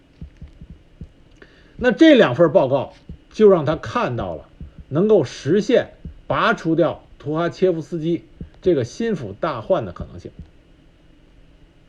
[1.77, 2.95] 那这两份报告
[3.31, 4.49] 就让他看到了。
[4.89, 5.91] 能够实现
[6.27, 8.25] 拔除掉图哈切夫斯基
[8.61, 10.31] 这个心腹大患的可能性。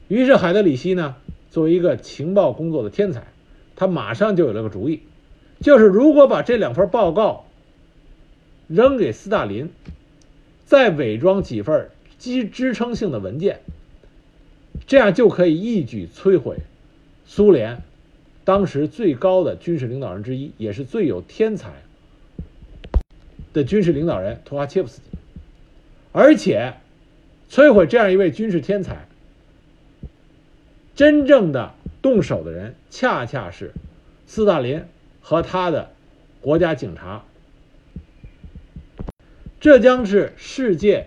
[0.08, 1.16] 于是海德里希呢，
[1.50, 3.28] 作为一个情报工作的天才，
[3.76, 5.02] 他马上就有了个主意，
[5.60, 7.46] 就是如果把这两份报告
[8.66, 9.70] 扔给斯大林，
[10.64, 13.60] 再伪装几份基支撑性的文件，
[14.86, 16.58] 这样就可以一举摧毁
[17.26, 17.82] 苏联
[18.44, 21.72] 当时最高的军事领导人之一，也是最有天才。
[23.54, 25.04] 的军事领导人图哈切夫斯基，
[26.12, 26.74] 而且
[27.50, 29.07] 摧毁这样一位军事天才，
[30.98, 33.72] 真正的动手的人恰恰是
[34.26, 34.82] 斯大林
[35.20, 35.90] 和他的
[36.40, 37.22] 国家警察，
[39.60, 41.06] 这将是世界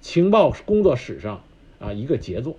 [0.00, 1.42] 情报工作史上
[1.80, 2.56] 啊一个杰作。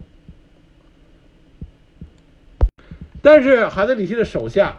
[3.21, 4.75] 但是海德里希的手下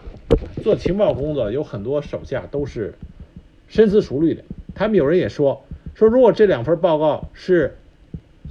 [0.62, 2.92] 做情报工作有很多手下都是。
[3.66, 4.44] 深思熟虑的，
[4.74, 5.64] 他们有人也说
[5.94, 7.78] 说，如果这两份报告是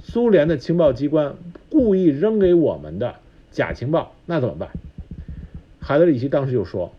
[0.02, 1.36] 苏联的情报机关
[1.72, 3.14] 故意扔给我们的
[3.50, 4.68] 假情报，那怎么办？
[5.80, 6.92] 海德里希当时就说，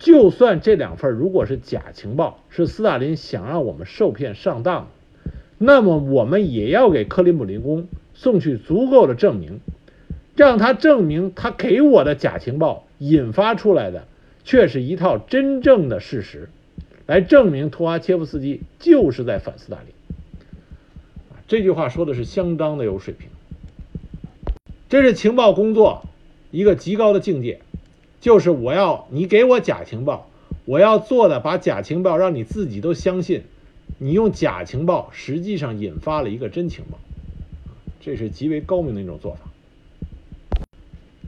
[0.00, 4.88] 就算这两份如果是假情报，是斯大林想让我们受骗上当，
[5.56, 9.60] 那么我们也要给克里姆林宫送去足够的证明，
[10.34, 14.08] 让他证明他给我的假情报引发出来的
[14.42, 16.48] 却是一套真正的事实。
[17.06, 19.94] 来证明图哈切夫斯基就是在反斯大林，
[21.46, 23.28] 这句话说的是相当的有水平。
[24.88, 26.02] 这是情报工作
[26.50, 27.60] 一个极高的境界，
[28.20, 30.30] 就是我要你给我假情报，
[30.64, 33.42] 我要做的把假情报让你自己都相信，
[33.98, 36.98] 你用假情报实际上引发了一个真情报，
[38.00, 39.40] 这是极为高明的一种做法。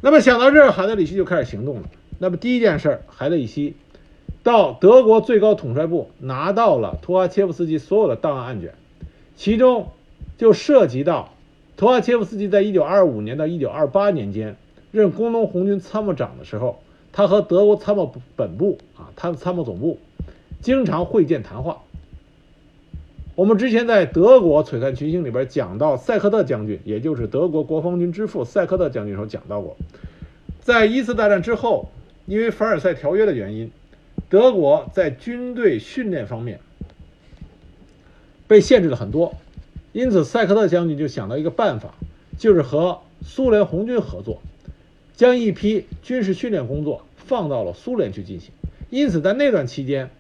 [0.02, 1.88] 那么想到这儿，海德里希就开始行动了。
[2.18, 3.74] 那么第一件事，海德里希
[4.42, 8.74] 到德国最高统帅部拿到了图哈切夫斯基所有的档案案卷，
[9.34, 9.88] 其中
[10.38, 11.34] 就涉及到
[11.76, 14.56] 图哈切夫斯基在1925年到1928年间
[14.92, 16.80] 任工农红军参谋长的时候，
[17.12, 19.98] 他和德国参谋本部啊，他的参谋总部
[20.62, 21.82] 经常会见谈话。
[23.34, 29.76] 我们之前在德国璀璨群星里边讲到塞克特将军，也就是德国国防军之父塞克特将军时候讲到过，
[30.62, 31.90] 在一次大战之后，
[32.24, 33.70] 因为凡尔赛条约的原因，
[34.30, 36.58] 德国在军队训练方面
[38.46, 39.34] 被限制了很多，
[39.96, 41.94] 因此塞克特将军就想到一个办法，
[42.36, 44.42] 就是和苏联红军合作，
[45.14, 48.50] 将一批军事训练工作放到了苏联去进行。
[48.90, 50.10] 因此在那段期间。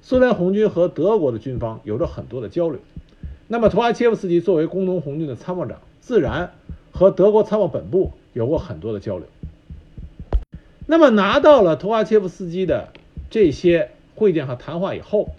[0.00, 2.78] 苏联红军和德国的军方有着很多的交流，
[3.48, 6.52] 那么图哈切夫斯基作为工农红军的参谋长，自然
[6.92, 9.26] 和德国参谋本部有过很多的交流。
[10.86, 12.92] 那么拿到了图哈切夫斯基的
[13.30, 15.30] 这些会见和谈话以后，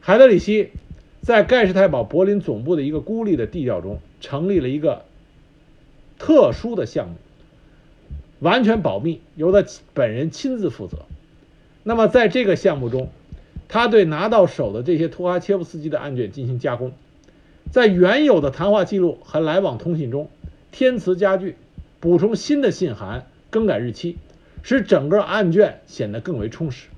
[0.00, 0.70] 海德里希
[1.28, 5.04] 在盖世太保柏林总部的一个孤立的地窖中成立了一个
[6.18, 7.16] 特殊的项目，
[8.38, 9.62] 完全保密，由他
[9.92, 11.00] 本人亲自负责。
[11.82, 13.10] 那么在这个项目中，
[13.68, 16.92] 他对拿到手的这些图哈切夫斯基的案卷进行加工，
[17.70, 20.30] 在原有的谈话记录和来往通信中
[20.72, 21.56] 添词加句，
[22.00, 24.16] 补充新的信函，更改日期，
[24.62, 26.88] 使整个案卷显得更为充实。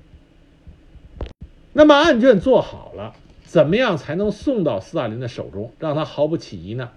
[1.73, 3.13] 那么案卷做好了，
[3.51, 6.89] 怎么样才能送到斯大林的手中，让他毫不起疑呢？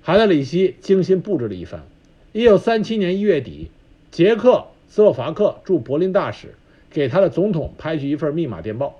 [0.00, 1.82] 海德里希精心布置了一番。
[2.30, 3.72] 一九三七年一月底，
[4.12, 6.54] 捷克斯洛伐克驻柏林大使。
[6.88, 8.94] 给他的总统拍去一份密码电报，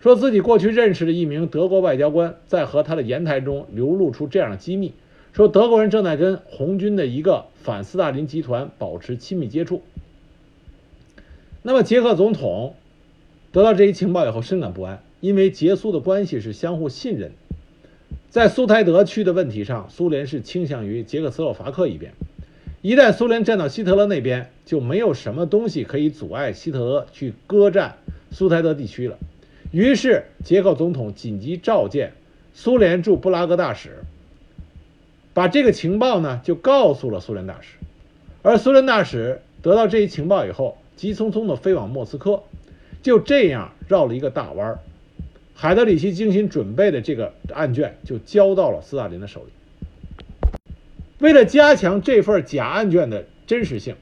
[0.00, 4.92] 说自己过去认识的一名德国外交官在和他的言谈中流露出这样的机密，
[5.32, 9.82] 说德国人正在跟红军的一个反斯大林集团保持亲密接触。
[11.62, 12.74] 那么捷克总统
[13.52, 17.32] 得到这一情报以后深感不安，因为捷苏的关系是相互信任，
[18.30, 22.12] 在苏台德区的问题上，苏联是倾向于捷克斯洛伐克一边。
[22.82, 27.96] 一旦苏联站到希特勒那边，就没有什么东西可以阻碍希特勒去割占
[28.30, 29.18] 苏台德地区了。
[29.70, 32.14] 于是，捷克总统紧急召见
[32.54, 33.98] 苏联驻布拉格大使，
[35.34, 37.76] 把这个情报呢就告诉了苏联大使。
[38.42, 42.42] 而苏联大使得到这一情报以后，急匆匆地飞往莫斯科，
[43.02, 44.78] 就这样绕了一个大弯儿。
[45.62, 49.52] 海德里希精心准备的这个案卷就交到了斯大林的手里。
[51.18, 53.94] 为了加强这份假案卷的真实性，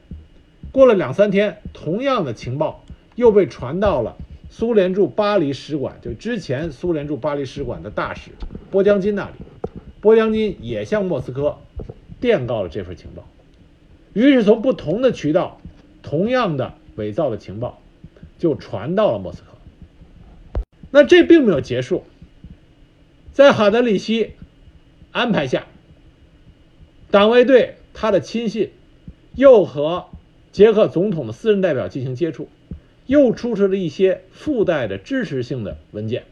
[0.71, 2.85] 过了两三天，同样的情报
[3.15, 4.15] 又被传到了
[4.49, 8.31] 苏联驻巴黎使馆，就之前苏联驻巴黎使馆的大使
[8.71, 9.33] 波江金那里。
[9.99, 11.57] 波江金也向莫斯科
[12.21, 13.27] 电告了这份情报。
[14.13, 15.59] 于是，从不同的渠道，
[16.03, 17.81] 同样的伪造的情报
[18.37, 19.48] 就传到了莫斯科。
[20.91, 22.03] 那这并没有结束，
[23.31, 24.31] 在哈德里希
[25.11, 25.67] 安排下。
[27.11, 28.71] 党卫队他的亲信
[29.35, 30.05] 又和
[30.51, 32.49] 捷克总统的私人代表进行接触，
[33.05, 36.23] 又出示了一些附带的支持性的文件。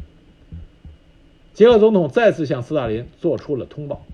[1.53, 4.05] 捷克总统再次向斯大林做出了通报。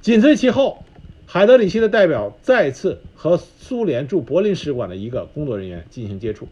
[0.00, 0.84] 紧随其后，
[1.26, 6.48] 海德里希的代表再次和苏联驻柏林使馆的一个工作人员进行接触，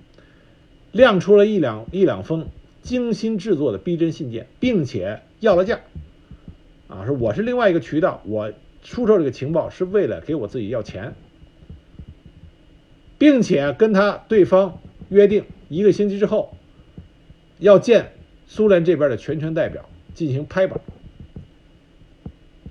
[0.93, 2.49] 亮出了一两一两封
[2.83, 5.81] 精心制作的逼真信件，并且要了价。
[6.89, 11.15] 啊，说我是另外一个渠道，我出售这个情报是为了给我自己要钱，
[13.19, 14.79] 并且跟他对方
[15.11, 16.57] 约定一个星期之后
[17.59, 18.13] 要见
[18.47, 19.85] 苏联这边的全权代表
[20.15, 20.81] 进行拍板。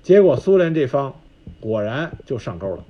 [0.02, 1.20] 结果苏联这方
[1.60, 2.84] 果然就上钩了。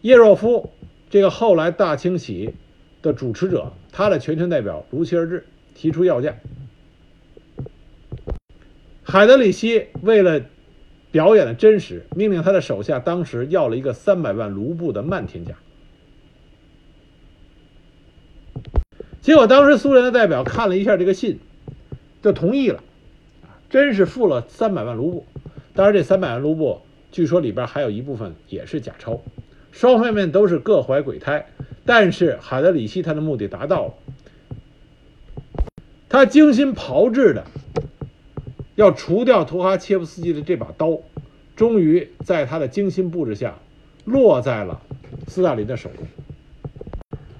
[0.00, 0.70] 叶若夫
[1.10, 2.54] 这个后来大清洗
[3.02, 6.36] 的主持者，他的全权代表如期而至，提出要价。
[9.02, 10.42] 海德里希为了
[11.10, 15.54] 表演的真实，命令他的手下当时要了一个三百万卢布的漫天价。
[19.20, 21.40] 结果当时苏联的代表看了一下这个信，
[22.22, 22.82] 就同意了，
[23.68, 25.26] 真是付了三百万卢布。
[25.74, 26.80] 当然，这三百万卢布
[27.10, 29.20] 据说里边还有一部分也是假钞。
[29.72, 31.46] 双方面都是各怀鬼胎，
[31.84, 33.94] 但是海德里希他的目的达到了，
[36.08, 37.44] 他精心炮制的。
[38.76, 40.98] 要除掉图哈切夫斯基的这把刀，
[41.54, 43.58] 终于在他的精心布置下，
[44.06, 44.80] 落在了
[45.28, 46.06] 斯大林的手中。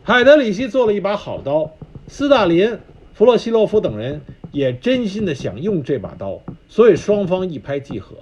[0.02, 1.72] 海德里希做了一把好刀，
[2.08, 2.76] 斯大林、
[3.14, 4.20] 弗洛西洛夫等人
[4.52, 8.16] 也真心的想用这把刀，所以双方一拍即合。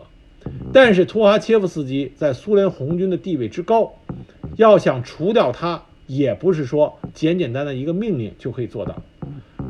[0.73, 3.95] 但是图哈切夫斯基在苏联红军的地位之高，
[4.57, 9.03] 要想除掉他，也不是说简简单单一个命令就可以做到。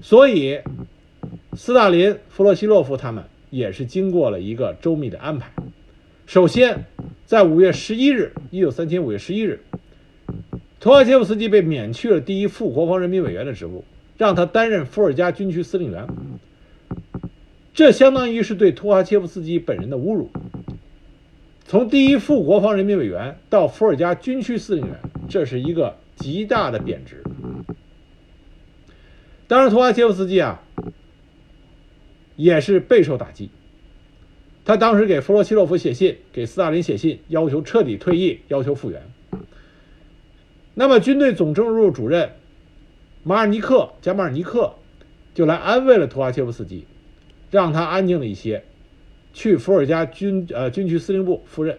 [0.03, 0.61] 所以，
[1.55, 5.51] 斯大林、弗洛西洛夫他们也是经过了一个周密的安排。
[6.27, 6.85] 首先，
[7.27, 9.61] 在五月十一日，一九三七年五月十一日，
[10.79, 13.85] 图哈切夫斯基被免去了第一副国防人民委员的职务，
[14.17, 16.07] 让他担任伏尔加军区司令员。
[17.73, 20.31] 这相当于是对图哈切夫斯基本人的侮辱。
[21.69, 24.99] 从第一副国防人民委员到伏尔加军区司令员，
[25.29, 27.23] 这是一个极大的贬值。
[29.47, 30.63] 当然，图哈切夫斯基啊，
[32.37, 33.51] 也是备受打击。
[34.65, 39.03] 他当时给弗洛西洛夫写信，给斯大林写信，要求彻底退役，要求复员。
[40.73, 42.31] 那么，军队总政治部主任
[43.25, 44.73] 马尔尼克加马尔尼克
[45.35, 46.87] 就来安慰了图哈切夫斯基，
[47.51, 48.65] 让他安静了一些，
[49.39, 51.79] 去伏尔加军呃军区司令部赴任。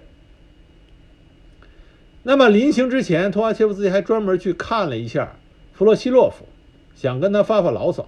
[2.23, 5.35] 那么临行之前，图哈切夫斯基还专门去看了一下
[5.73, 6.45] 弗洛西洛夫，
[6.95, 8.07] 想跟他发发牢骚。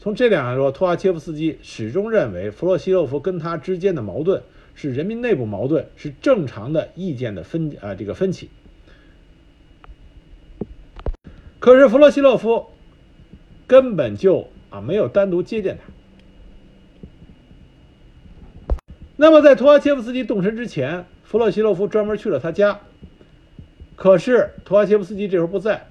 [0.00, 4.42] 从这点来说，托阿切夫斯基始终认为弗洛西洛夫跟他之间的矛盾
[4.74, 8.48] 是人民内部矛盾，是正常的意见的分啊这个分歧。
[11.58, 12.68] 可是弗洛西洛夫
[13.66, 15.92] 根本就啊没有单独接见他。
[19.20, 22.78] 那么在托阿切夫斯基动身之前，弗洛西洛夫专门去了他家。
[23.96, 25.88] 可是托阿切夫斯基这时候不在，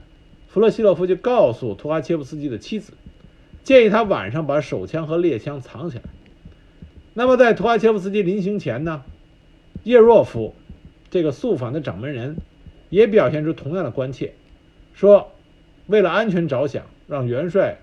[0.47, 2.93] 弗洛西洛夫就告诉托阿切夫斯基的妻子。
[3.65, 6.03] 建议他晚上把手枪和猎枪藏起来。
[7.13, 9.03] 那么，在图哈切夫斯基临行前呢，
[9.83, 10.55] 叶若夫
[11.11, 12.37] 这个肃反的掌门人
[12.89, 14.35] 也表现出同样的关切，
[14.93, 15.33] 说
[15.87, 17.79] 为了安全着想，让元帅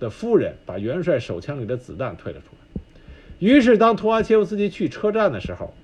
[0.00, 2.61] 的夫人把元帅手枪里的子弹退了出来。
[3.42, 5.74] 于是，当图哈切夫斯基去车站的时候，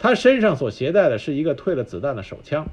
[0.00, 2.66] 他身上所携带的是一个退了子弹的手枪。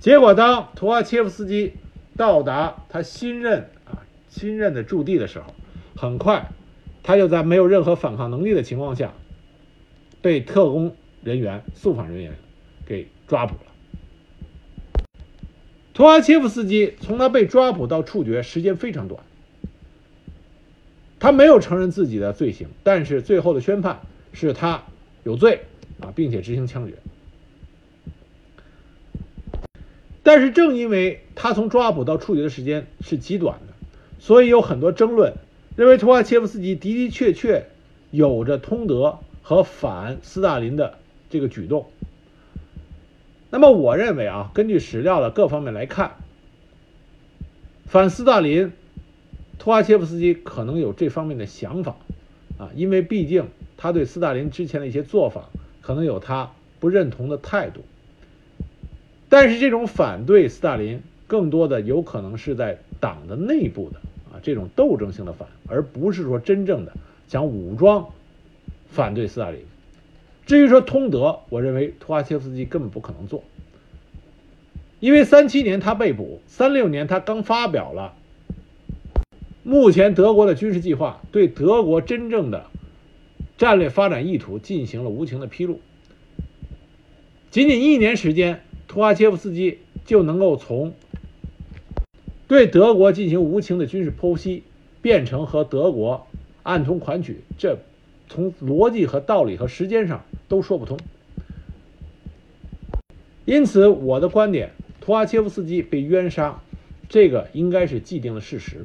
[0.00, 1.74] 结果，当图哈切夫斯基
[2.16, 4.02] 到达他新任啊。
[4.28, 5.54] 新任的驻地的时候，
[5.96, 6.50] 很快，
[7.04, 9.14] 他就在没有任何反抗能力的情况下，
[10.20, 12.34] 被特工人员、肃反人员
[12.84, 15.04] 给抓捕了。
[15.94, 19.22] 图阿切夫斯基从他被抓捕到处决时间非常短，
[21.18, 24.00] 他没有承认自己的罪行，但是最后的宣判
[24.32, 24.82] 是他
[25.24, 25.62] 有罪
[26.00, 26.94] 啊，并且执行枪决。
[30.22, 33.74] 但是正因为他从抓捕到处决的时间是极短的。
[34.18, 35.34] 所以有很多争论，
[35.76, 37.66] 认为图哈切夫斯基的的确确
[38.10, 40.98] 有着通德和反斯大林的
[41.30, 41.86] 这个举动。
[43.50, 46.16] 那么我认为啊，根据史料的各方面来看，
[47.84, 48.72] 反斯大林，
[49.58, 51.96] 图哈切夫斯基可能有这方面的想法
[52.58, 55.48] 啊，因为毕竟他对斯大林之前的一些做法
[55.82, 57.80] 可能有他不认同的态度。
[59.28, 63.98] 但是这种反对斯大林，更多的有可能是在党的内部的
[64.30, 64.38] 啊。
[64.42, 66.92] 这种斗争性的反，而不是说真正的
[67.26, 68.08] 想武装
[68.88, 69.60] 反对斯大林。
[70.46, 73.42] 至于说通德，我认为图哈切夫斯基根本不可能做，
[75.00, 78.14] 因为三七年他被捕，三六年他刚发表了
[79.66, 82.66] 目前德国的军事计划，对德国真正的
[83.58, 85.80] 战略发展意图进行了无情的披露。
[87.50, 90.94] 仅仅一年时间，图哈切夫斯基就能够从。
[92.46, 94.62] 对德国进行无情的军事剖析，
[95.02, 96.28] 变成和德国
[96.62, 97.76] 暗通款曲，这
[98.28, 100.96] 从逻辑和道理和时间上都说不通。
[103.44, 104.70] 因此，我的观点，
[105.00, 106.62] 图哈切夫斯基被冤杀，
[107.08, 108.84] 这个应该是既定的事实。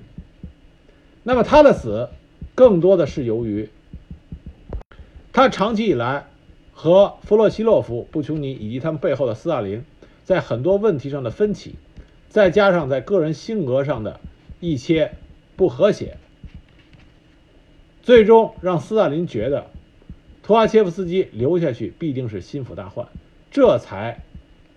[1.24, 2.10] 那么他的死，
[2.56, 3.70] 更多的是由于
[5.34, 6.28] 他长期以来
[6.74, 9.84] 和弗洛西洛夫、布琼尼以及他们背后的斯大林
[10.24, 11.76] 在很多问题上的分歧。
[12.30, 14.22] 再加上在个人性格上的
[14.62, 15.12] 一些
[15.58, 16.16] 不和谐，
[18.02, 19.66] 最终让斯大林觉得
[20.42, 23.06] 图哈切夫斯基留下去必定是心腹大患，
[23.52, 24.24] 这才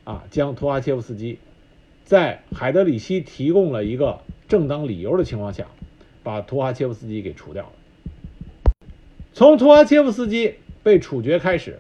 [0.03, 1.39] 啊将图哈切夫斯基
[2.05, 4.19] 在海德里希提供了一个
[4.49, 5.69] 正当理由的情况下，
[6.25, 7.73] 把图哈切夫斯基给除掉了。
[9.33, 11.79] 从图哈切夫斯基被处决开始，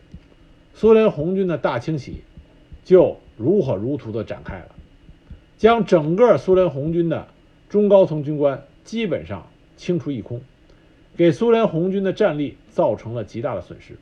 [0.74, 2.22] 苏联红军的大清洗
[2.84, 4.66] 就如火如荼的展开了。
[5.56, 7.28] 将整个苏联红军的
[7.68, 10.42] 中高层军官基本上清除一空，
[11.16, 13.96] 给苏联红军的战力造成了极大的损失。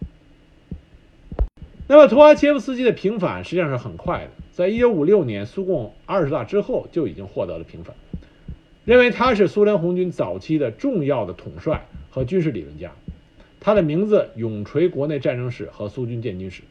[1.86, 7.94] 那么图哈切夫斯基的平反实际上是很快的，在一九五六年苏共二十大之后就已经获得了平反，
[8.84, 12.92] 认为他是苏联红军早期的重要的统帅和军事理论家，
[13.60, 16.62] 他的名字永垂国内战争史和苏军建军史。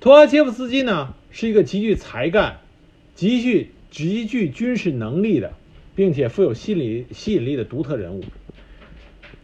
[0.00, 2.58] 图阿切夫斯基呢是一个极具才干、
[3.14, 5.50] 极具极具军事能力的，
[5.94, 8.22] 并且富有吸引吸引力的独特人物。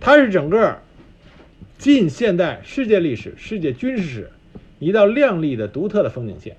[0.01, 0.79] 他是整个
[1.79, 4.31] 近现代世界历史、世界军事史
[4.79, 6.57] 一道亮丽的、独特的风景线。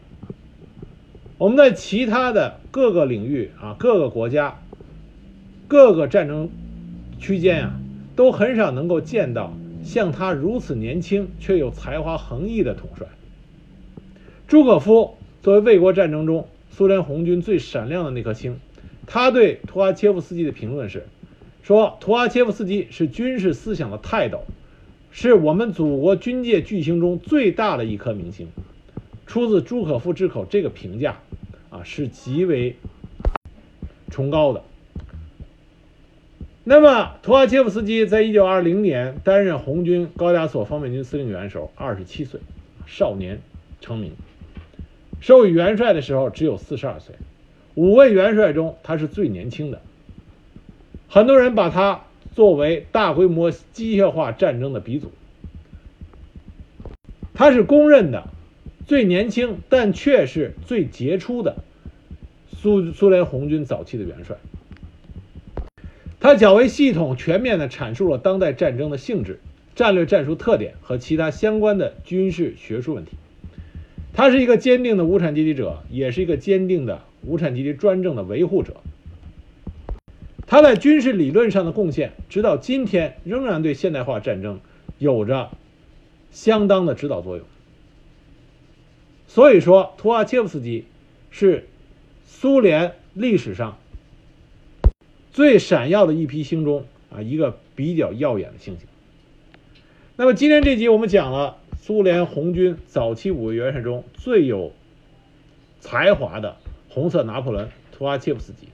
[1.42, 4.60] 我们在其他的各个领域啊、各个国家、
[5.68, 6.52] 各个战争
[7.18, 7.80] 区间啊，
[8.16, 9.52] 都很少能够见到
[9.84, 13.08] 像他如此年轻却又才华横溢的统帅。
[14.48, 18.60] 朱可夫作为卫国战争中苏联红军最闪亮的那颗星，
[19.08, 21.08] 他对图阿切夫斯基的评论是：
[21.64, 24.44] 说图阿切夫斯基是军事思想的泰斗，
[25.10, 28.48] 是我们祖国军界巨星中最大的一颗明星。
[29.26, 31.18] 出自朱可夫之口，这个评价
[31.70, 32.76] 啊是极为
[34.10, 34.64] 崇高的。
[36.64, 42.40] 那么，图阿切夫斯基在一九二零年担任红军高加索方面军司令员时候，二十七岁，
[42.86, 43.40] 少年
[43.80, 44.12] 成名。
[45.22, 47.16] 授予元帅的时候只有四十二岁，
[47.76, 49.82] 五位元帅中他是最年轻的。
[51.08, 52.02] 很多人把他
[52.34, 55.12] 作为大规模机械化战争的鼻祖。
[57.34, 58.28] 他是公认的。
[58.86, 61.58] 最年轻，但却是最杰出的
[62.50, 64.38] 苏苏联红军早期的元帅。
[66.20, 69.40] 他较为系统、全面地阐述了当代战争的性质、
[69.76, 73.14] 战略战术特点和其他相关的军事学术问题。
[74.14, 78.78] 他是一个坚定的无产阶级者，也是一个坚定的无产阶级专政的维护者。
[80.46, 84.60] 他在军事理论上的贡献，直到今天仍然对现代化战争
[85.00, 85.50] 有着
[86.30, 87.46] 相当的指导作用。
[89.34, 90.84] 所以说，图阿切夫斯基
[91.30, 91.66] 是
[92.26, 93.78] 苏联历史上
[95.32, 98.86] 最闪耀的一批星中啊一个比较耀眼的星星。
[100.18, 104.74] 那么今天这集我们讲了苏联红军早期五位元帅中最有
[105.80, 106.58] 才华的
[106.90, 108.68] 红色拿破仑图阿切夫斯基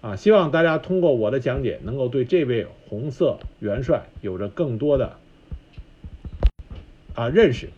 [0.00, 5.18] 啊，希望大家通过我的讲解能够对这位红色元帅有着更多的
[7.14, 7.68] 啊认识。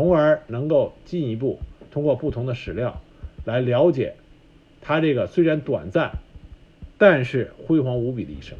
[0.00, 1.58] 从而能够进一步
[1.90, 3.02] 通过不同的史料
[3.44, 4.14] 来了解
[4.80, 6.12] 他这个虽然短暂，
[6.96, 8.56] 但是辉煌无比的一生。